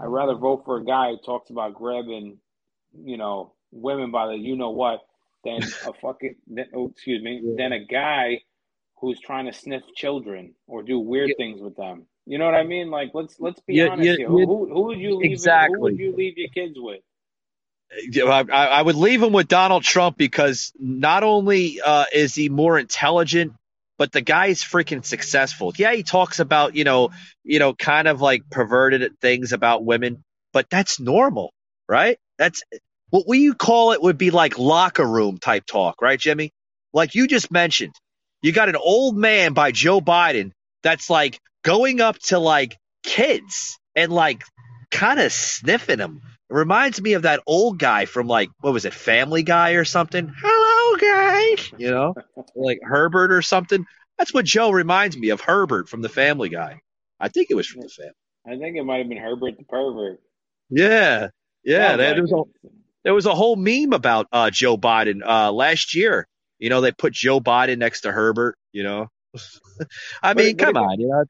[0.00, 2.38] I rather vote for a guy who talks about grabbing,
[3.04, 5.00] you know, women by the you know what
[5.44, 6.36] than a fucking
[6.74, 8.40] oh, excuse me than a guy
[8.98, 12.07] who's trying to sniff children or do weird things with them.
[12.26, 12.90] You know what I mean?
[12.90, 14.28] Like let's let's be Yeah, honest yeah, here.
[14.30, 14.46] yeah.
[14.46, 15.32] Who, who would you leave?
[15.32, 15.76] Exactly.
[15.76, 17.00] Who would you leave your kids with?
[17.93, 22.78] I I would leave him with Donald Trump because not only uh, is he more
[22.78, 23.55] intelligent,
[23.99, 25.72] but the guy is freaking successful.
[25.76, 27.11] Yeah, he talks about you know,
[27.45, 30.22] you know, kind of like perverted things about women,
[30.53, 31.53] but that's normal,
[31.89, 32.18] right?
[32.39, 32.62] That's
[33.11, 36.53] what we call it would be like locker room type talk, right, Jimmy?
[36.93, 37.95] Like you just mentioned,
[38.43, 43.78] you got an old man by Joe Biden that's like going up to like kids
[43.95, 44.43] and like
[44.91, 46.20] kind of sniffing them.
[46.49, 49.84] It reminds me of that old guy from like what was it, Family Guy or
[49.84, 50.32] something.
[50.40, 51.62] Hello, guy.
[51.76, 52.14] You know,
[52.55, 53.84] like Herbert or something.
[54.18, 56.80] That's what Joe reminds me of Herbert from the Family Guy.
[57.20, 58.12] I think it was from the family.
[58.47, 60.20] I think it might have been Herbert the pervert.
[60.70, 61.28] Yeah,
[61.64, 61.88] yeah.
[61.88, 62.68] Sounds There, was a
[63.05, 66.26] there was a whole meme about uh, Joe Biden uh, last year.
[66.59, 68.57] You know, they put Joe Biden next to Herbert.
[68.72, 69.09] You know,
[70.22, 71.01] I mean, but come it- on.
[71.01, 71.24] You know,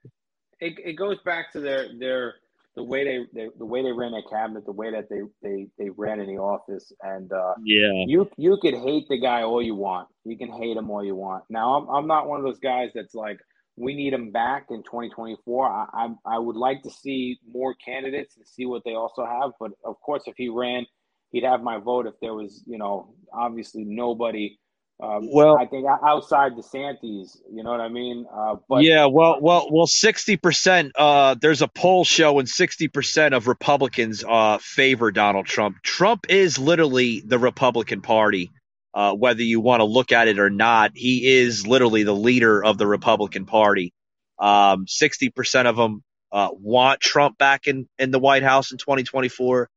[0.61, 2.35] it, it goes back to their their
[2.77, 5.67] the way they, they the way they ran their cabinet, the way that they they
[5.79, 9.63] they ran in the office, and uh, yeah, you you could hate the guy all
[9.63, 10.09] you want.
[10.25, 11.45] You can hate him all you want.
[11.49, 13.39] Now I'm I'm not one of those guys that's like
[13.77, 15.67] we need him back in 2024.
[15.67, 19.53] I I, I would like to see more candidates and see what they also have.
[19.59, 20.85] But of course, if he ran,
[21.31, 22.07] he'd have my vote.
[22.07, 24.59] If there was, you know, obviously nobody.
[24.99, 28.25] Um, Well- I think outside the DeSantis, you know what I mean.
[28.33, 30.93] Uh, but yeah, well, well, well, sixty percent.
[30.97, 35.83] Uh, there's a poll showing sixty percent of Republicans uh favor Donald Trump.
[35.83, 38.51] Trump is literally the Republican Party,
[38.95, 40.93] uh, whether you want to look at it or not.
[40.95, 43.93] He is literally the leader of the Republican Party.
[44.39, 48.79] Um, sixty percent of them uh, want Trump back in in the White House in
[48.79, 49.69] 2024.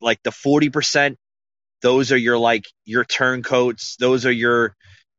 [0.00, 1.18] Like the forty percent,
[1.82, 3.96] those are your like your turncoats.
[3.96, 4.74] Those are your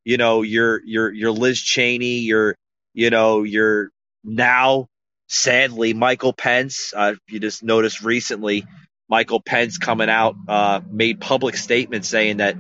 [0.06, 2.56] you know, your your your Liz Cheney, your
[2.94, 3.90] you know, your
[4.24, 4.88] now
[5.28, 6.94] sadly Michael Pence.
[6.96, 8.66] Uh, you just noticed recently
[9.10, 12.56] Michael Pence coming out uh, made public statements saying that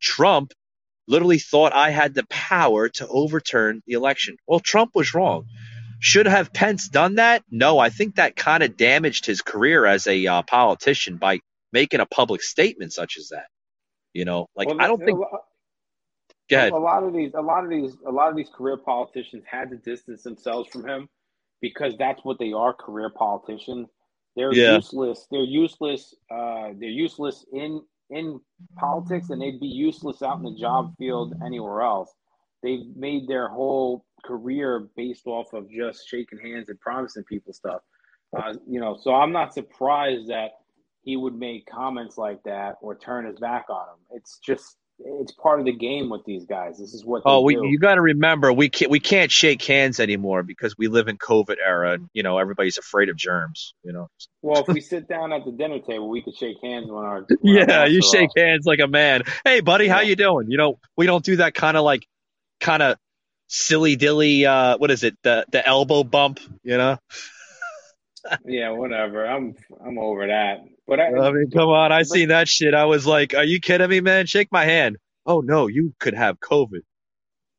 [0.00, 0.52] Trump
[1.06, 4.36] literally thought I had the power to overturn the election.
[4.46, 5.46] Well, Trump was wrong.
[6.00, 7.42] Should have Pence done that?
[7.50, 11.40] No, I think that kind of damaged his career as a uh, politician by
[11.72, 13.46] making a public statement such as that.
[14.12, 15.18] You know, like Well, I don't think.
[15.18, 15.44] lot-
[16.50, 16.72] Go ahead.
[16.72, 19.70] A lot of these, a lot of these, a lot of these career politicians had
[19.70, 21.08] to distance themselves from him
[21.60, 23.88] because that's what they are, career politicians.
[24.34, 24.74] They're Yeah.
[24.74, 25.28] useless.
[25.30, 26.12] They're useless.
[26.30, 27.80] Uh, they're useless in
[28.12, 28.40] in
[28.76, 32.12] politics, and they'd be useless out in the job field anywhere else.
[32.60, 37.80] They've made their whole career based off of just shaking hands and promising people stuff.
[38.36, 40.50] Uh, you know, so I'm not surprised that
[41.02, 43.98] he would make comments like that or turn his back on him.
[44.16, 46.78] It's just it's part of the game with these guys.
[46.78, 47.66] This is what Oh, we, do.
[47.66, 51.16] you got to remember we can't we can't shake hands anymore because we live in
[51.16, 53.72] COVID era and you know everybody's afraid of germs.
[53.82, 54.08] You know.
[54.42, 57.26] well, if we sit down at the dinner table, we could shake hands when our
[57.40, 58.36] when Yeah, masks you shake off.
[58.36, 59.22] hands like a man.
[59.44, 60.50] Hey, buddy, how you doing?
[60.50, 62.06] You know, we don't do that kind of like
[62.60, 62.98] kind of
[63.48, 64.44] silly dilly.
[64.44, 65.16] Uh, what is it?
[65.22, 66.40] The the elbow bump.
[66.62, 66.98] You know.
[68.44, 69.24] Yeah, whatever.
[69.26, 69.54] I'm
[69.84, 70.58] I'm over that.
[70.86, 71.92] But I, I mean, come on.
[71.92, 72.74] I seen that shit.
[72.74, 74.26] I was like, are you kidding me, man?
[74.26, 74.96] Shake my hand.
[75.26, 76.80] Oh no, you could have COVID.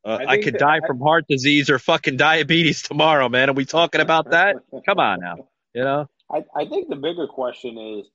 [0.04, 3.50] Uh, I I, could that- die I- from heart disease or fucking diabetes tomorrow, man.
[3.50, 4.56] Are we talking about that?
[4.86, 5.36] Come on now.
[5.74, 6.10] You know.
[6.32, 8.06] I, I think the bigger question is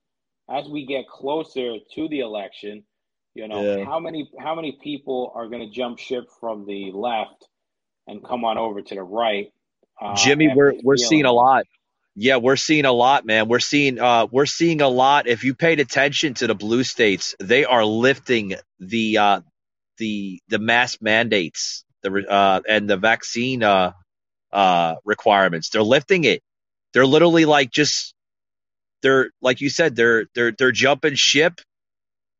[0.51, 2.84] as we get closer to the election,
[3.34, 3.84] you know, Yeah.
[3.84, 7.47] how many how many people are going to jump ship from the left
[8.07, 9.49] and come on over to the right?
[10.01, 11.64] Uh, Jimmy, we're we're feeling- seeing a lot.
[12.17, 13.49] Yeah, we're seeing a lot, man.
[13.49, 15.29] We're seeing uh we're seeing a lot.
[15.29, 19.41] If you paid attention to the blue states, they are lifting the uh
[19.99, 23.93] the the mask mandates, the uh, and the vaccine uh,
[24.53, 25.71] uh, requirements.
[25.71, 26.43] They're lifting it.
[26.95, 28.14] They're literally like just
[29.03, 31.61] they're like you said they're they're they're jumping ship.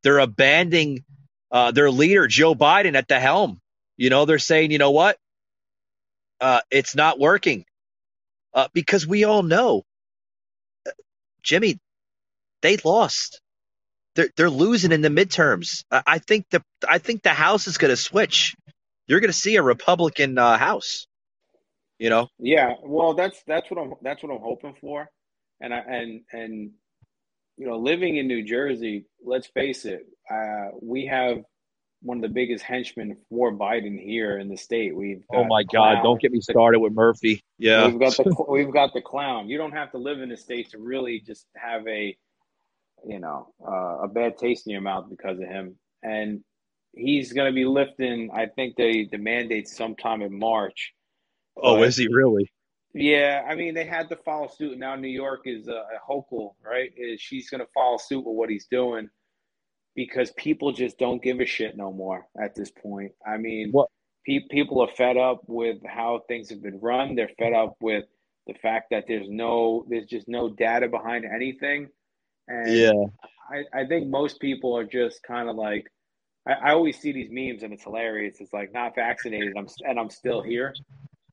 [0.03, 1.05] They're abandoning
[1.51, 3.61] uh, their leader Joe Biden at the helm.
[3.97, 5.19] You know they're saying you know what
[6.41, 7.65] uh, it's not working
[8.57, 9.85] uh, because we all know,
[10.87, 10.91] uh,
[11.43, 11.79] Jimmy,
[12.63, 13.41] they lost.
[14.17, 15.85] They're they're losing in the midterms.
[15.91, 18.57] I think the I think the House is going to switch.
[19.07, 21.07] You're going to see a Republican uh, House.
[21.99, 22.29] You know.
[22.39, 22.73] Yeah.
[22.83, 25.09] Well, that's that's what I'm that's what I'm hoping for,
[25.61, 26.71] and I and and
[27.57, 31.39] you know, living in New Jersey, let's face it, uh, we have
[32.03, 34.95] one of the biggest henchmen for Biden here in the state.
[34.95, 37.43] We've oh my God, don't get me started with Murphy.
[37.59, 39.49] Yeah, we've got the we've got the clown.
[39.49, 42.17] You don't have to live in the state to really just have a
[43.07, 45.77] you know uh, a bad taste in your mouth because of him.
[46.03, 46.43] And
[46.93, 48.31] he's going to be lifting.
[48.33, 50.93] I think the the mandates sometime in March.
[51.57, 52.51] Oh, but, is he really?
[52.95, 54.79] Yeah, I mean they had to follow suit.
[54.79, 56.93] Now New York is uh, Hochul, right?
[56.97, 59.09] Is she's going to follow suit with what he's doing
[59.97, 63.13] because people just don't give a shit no more at this point.
[63.27, 63.89] I mean, what?
[64.27, 67.15] Pe- people are fed up with how things have been run.
[67.15, 68.05] They're fed up with
[68.47, 71.89] the fact that there's no, there's just no data behind anything.
[72.47, 73.05] And yeah,
[73.51, 75.87] I, I think most people are just kind of like,
[76.47, 78.37] I, I always see these memes and it's hilarious.
[78.41, 80.75] It's like not vaccinated, I'm and I'm still here.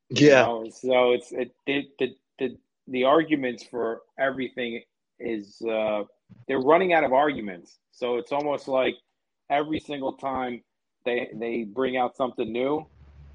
[0.10, 0.42] Yeah.
[0.42, 0.70] You know?
[0.70, 2.58] So it's it, it the the
[2.88, 4.82] the arguments for everything
[5.20, 6.04] is uh,
[6.48, 7.80] they're running out of arguments.
[7.92, 8.96] So it's almost like
[9.50, 10.64] every single time
[11.06, 12.86] they they bring out something new,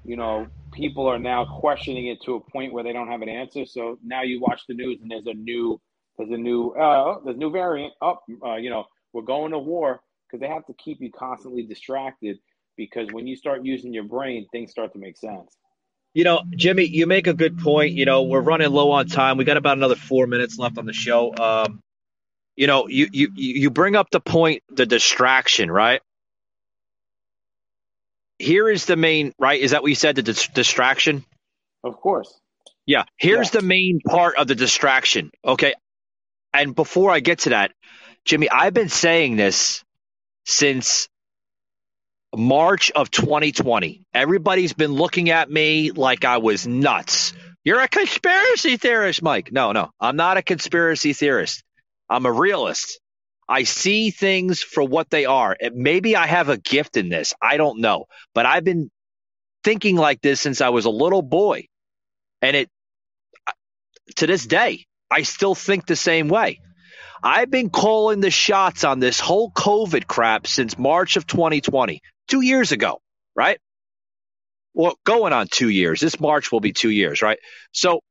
[0.03, 3.29] you know, people are now questioning it to a point where they don't have an
[3.29, 3.65] answer.
[3.65, 5.79] So now you watch the news and there's a new
[6.17, 10.01] there's a new uh there's new variant up uh, you know, we're going to war
[10.27, 12.37] because they have to keep you constantly distracted
[12.77, 15.57] because when you start using your brain, things start to make sense.
[16.13, 17.93] You know, Jimmy, you make a good point.
[17.93, 19.37] You know, we're running low on time.
[19.37, 21.35] We got about another four minutes left on the show.
[21.35, 21.81] Um,
[22.59, 26.01] you know, you you you bring up the point, the distraction, right?
[28.37, 29.61] Here is the main right.
[29.61, 30.17] Is that what you said?
[30.17, 31.23] The dis- distraction.
[31.85, 32.37] Of course.
[32.85, 33.05] Yeah.
[33.15, 33.61] Here's yeah.
[33.61, 35.31] the main part of the distraction.
[35.45, 35.73] Okay.
[36.51, 37.71] And before I get to that,
[38.25, 39.81] Jimmy, I've been saying this
[40.45, 41.07] since
[42.35, 44.03] March of 2020.
[44.13, 47.31] Everybody's been looking at me like I was nuts.
[47.63, 49.49] You're a conspiracy theorist, Mike.
[49.49, 51.63] No, no, I'm not a conspiracy theorist.
[52.09, 52.99] I'm a realist.
[53.47, 55.57] I see things for what they are.
[55.73, 57.33] Maybe I have a gift in this.
[57.41, 58.05] I don't know.
[58.35, 58.91] But I've been
[59.63, 61.67] thinking like this since I was a little boy.
[62.41, 62.69] And it,
[64.17, 66.59] to this day, I still think the same way.
[67.23, 72.41] I've been calling the shots on this whole COVID crap since March of 2020, two
[72.41, 73.01] years ago,
[73.35, 73.59] right?
[74.73, 75.99] Well, going on two years.
[75.99, 77.39] This March will be two years, right?
[77.73, 78.01] So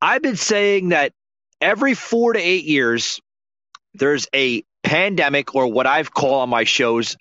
[0.00, 1.12] I've been saying that
[1.64, 3.20] every four to eight years,
[3.94, 7.16] there's a pandemic or what I've called on my shows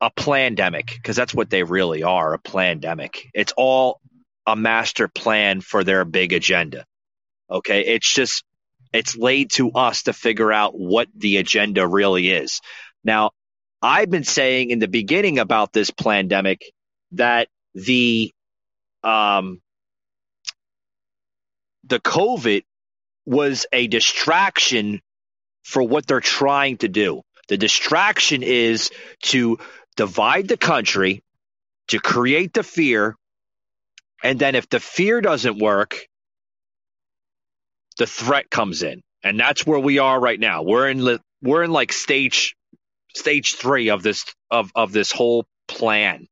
[0.00, 3.28] a pandemic because that's what they really are a pandemic.
[3.34, 4.00] It's all
[4.46, 6.86] a master plan for their big agenda.
[7.50, 7.84] Okay.
[7.84, 8.42] It's just,
[8.92, 12.60] it's laid to us to figure out what the agenda really is.
[13.04, 13.32] Now,
[13.82, 16.62] I've been saying in the beginning about this pandemic
[17.12, 18.32] that the,
[19.02, 19.60] um,
[21.84, 22.64] the COVID
[23.26, 25.00] was a distraction
[25.64, 27.22] for what they're trying to do.
[27.48, 28.90] The distraction is
[29.24, 29.58] to
[29.96, 31.22] divide the country,
[31.88, 33.16] to create the fear,
[34.22, 36.06] and then if the fear doesn't work,
[37.98, 39.02] the threat comes in.
[39.22, 40.62] And that's where we are right now.
[40.62, 42.56] We're in we're in like stage
[43.14, 46.26] stage 3 of this of of this whole plan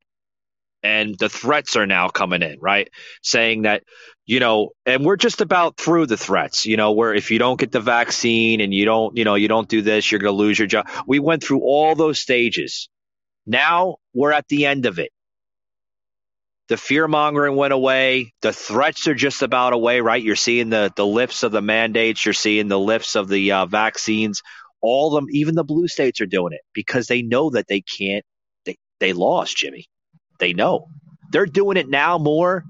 [0.83, 2.89] and the threats are now coming in, right?
[3.23, 3.85] Saying that,
[4.27, 7.59] you know, and we're just about through the threats, you know, where if you don't
[7.59, 10.39] get the vaccine and you don't, you know, you don't do this, you're going to
[10.39, 10.89] lose your job.
[11.07, 12.89] We went through all those stages.
[13.47, 15.11] Now we're at the end of it.
[16.69, 18.33] The fear mongering went away.
[18.41, 20.23] The threats are just about away, right?
[20.23, 22.25] You're seeing the, the lifts of the mandates.
[22.25, 24.43] You're seeing the lifts of the uh, vaccines.
[24.81, 27.83] All of them, even the blue states are doing it because they know that they
[27.83, 28.25] can't,
[28.65, 29.87] they, they lost, Jimmy.
[30.43, 30.89] They know.
[31.31, 32.65] They're doing it now more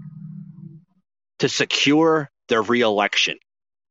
[1.38, 3.38] to secure their reelection,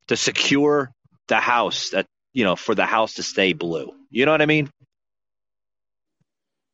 [0.07, 0.91] to secure
[1.27, 3.91] the House that, you know, for the House to stay blue.
[4.11, 4.69] You know what I mean?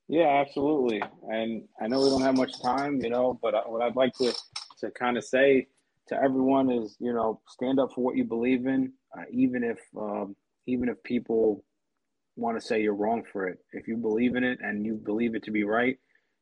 [0.09, 1.01] Yeah, absolutely.
[1.29, 4.33] And I know we don't have much time, you know, but what I'd like to,
[4.81, 5.67] to kind of say
[6.09, 9.79] to everyone is, you know, stand up for what you believe in, uh, even if
[9.97, 10.35] um,
[10.65, 11.63] even if people
[12.35, 13.59] want to say you're wrong for it.
[13.71, 15.97] If you believe in it and you believe it to be right,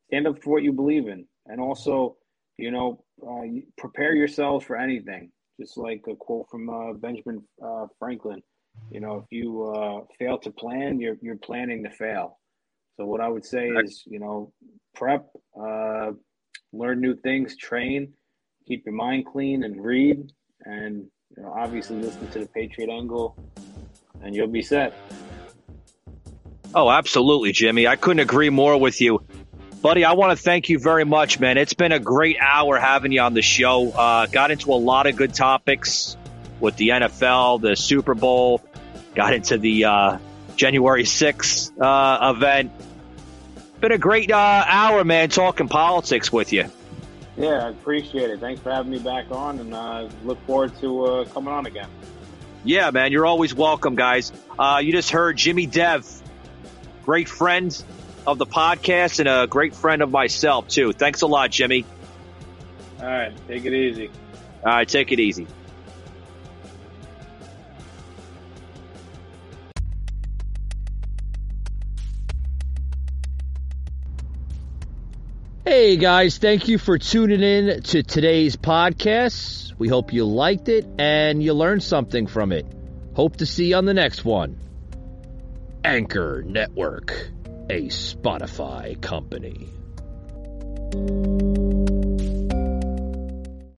[0.06, 2.16] stand up for what you believe in, and also,
[2.56, 3.42] you know, uh,
[3.78, 5.30] prepare yourselves for anything.
[5.60, 8.42] Just like a quote from uh, Benjamin uh, Franklin,
[8.90, 12.38] you know, if you uh, fail to plan, you're you're planning to fail.
[12.96, 14.52] So what I would say is, you know,
[14.94, 15.26] prep,
[15.58, 16.12] uh,
[16.72, 18.12] learn new things, train,
[18.66, 20.32] keep your mind clean, and read,
[20.64, 23.36] and you know, obviously listen to the Patriot Angle,
[24.22, 24.94] and you'll be set.
[26.74, 27.86] Oh, absolutely, Jimmy.
[27.86, 29.24] I couldn't agree more with you.
[29.82, 31.58] Buddy, I want to thank you very much, man.
[31.58, 33.90] It's been a great hour having you on the show.
[33.90, 36.16] Uh, got into a lot of good topics
[36.60, 38.62] with the NFL, the Super Bowl,
[39.14, 40.18] got into the uh,
[40.56, 42.72] January 6th uh, event.
[43.80, 46.64] Been a great uh, hour, man, talking politics with you.
[47.36, 48.40] Yeah, I appreciate it.
[48.40, 51.88] Thanks for having me back on, and uh, look forward to uh, coming on again.
[52.64, 54.32] Yeah, man, you're always welcome, guys.
[54.58, 56.10] Uh, you just heard Jimmy Dev,
[57.04, 57.70] great friend
[58.26, 60.92] of the podcast and a great friend of myself, too.
[60.92, 61.84] Thanks a lot, Jimmy.
[63.00, 64.10] All right, take it easy.
[64.64, 65.46] All right, take it easy.
[75.64, 79.74] Hey guys, thank you for tuning in to today's podcast.
[79.78, 82.66] We hope you liked it and you learned something from it.
[83.14, 84.58] Hope to see you on the next one.
[85.84, 87.30] Anchor Network,
[87.68, 89.68] a Spotify company.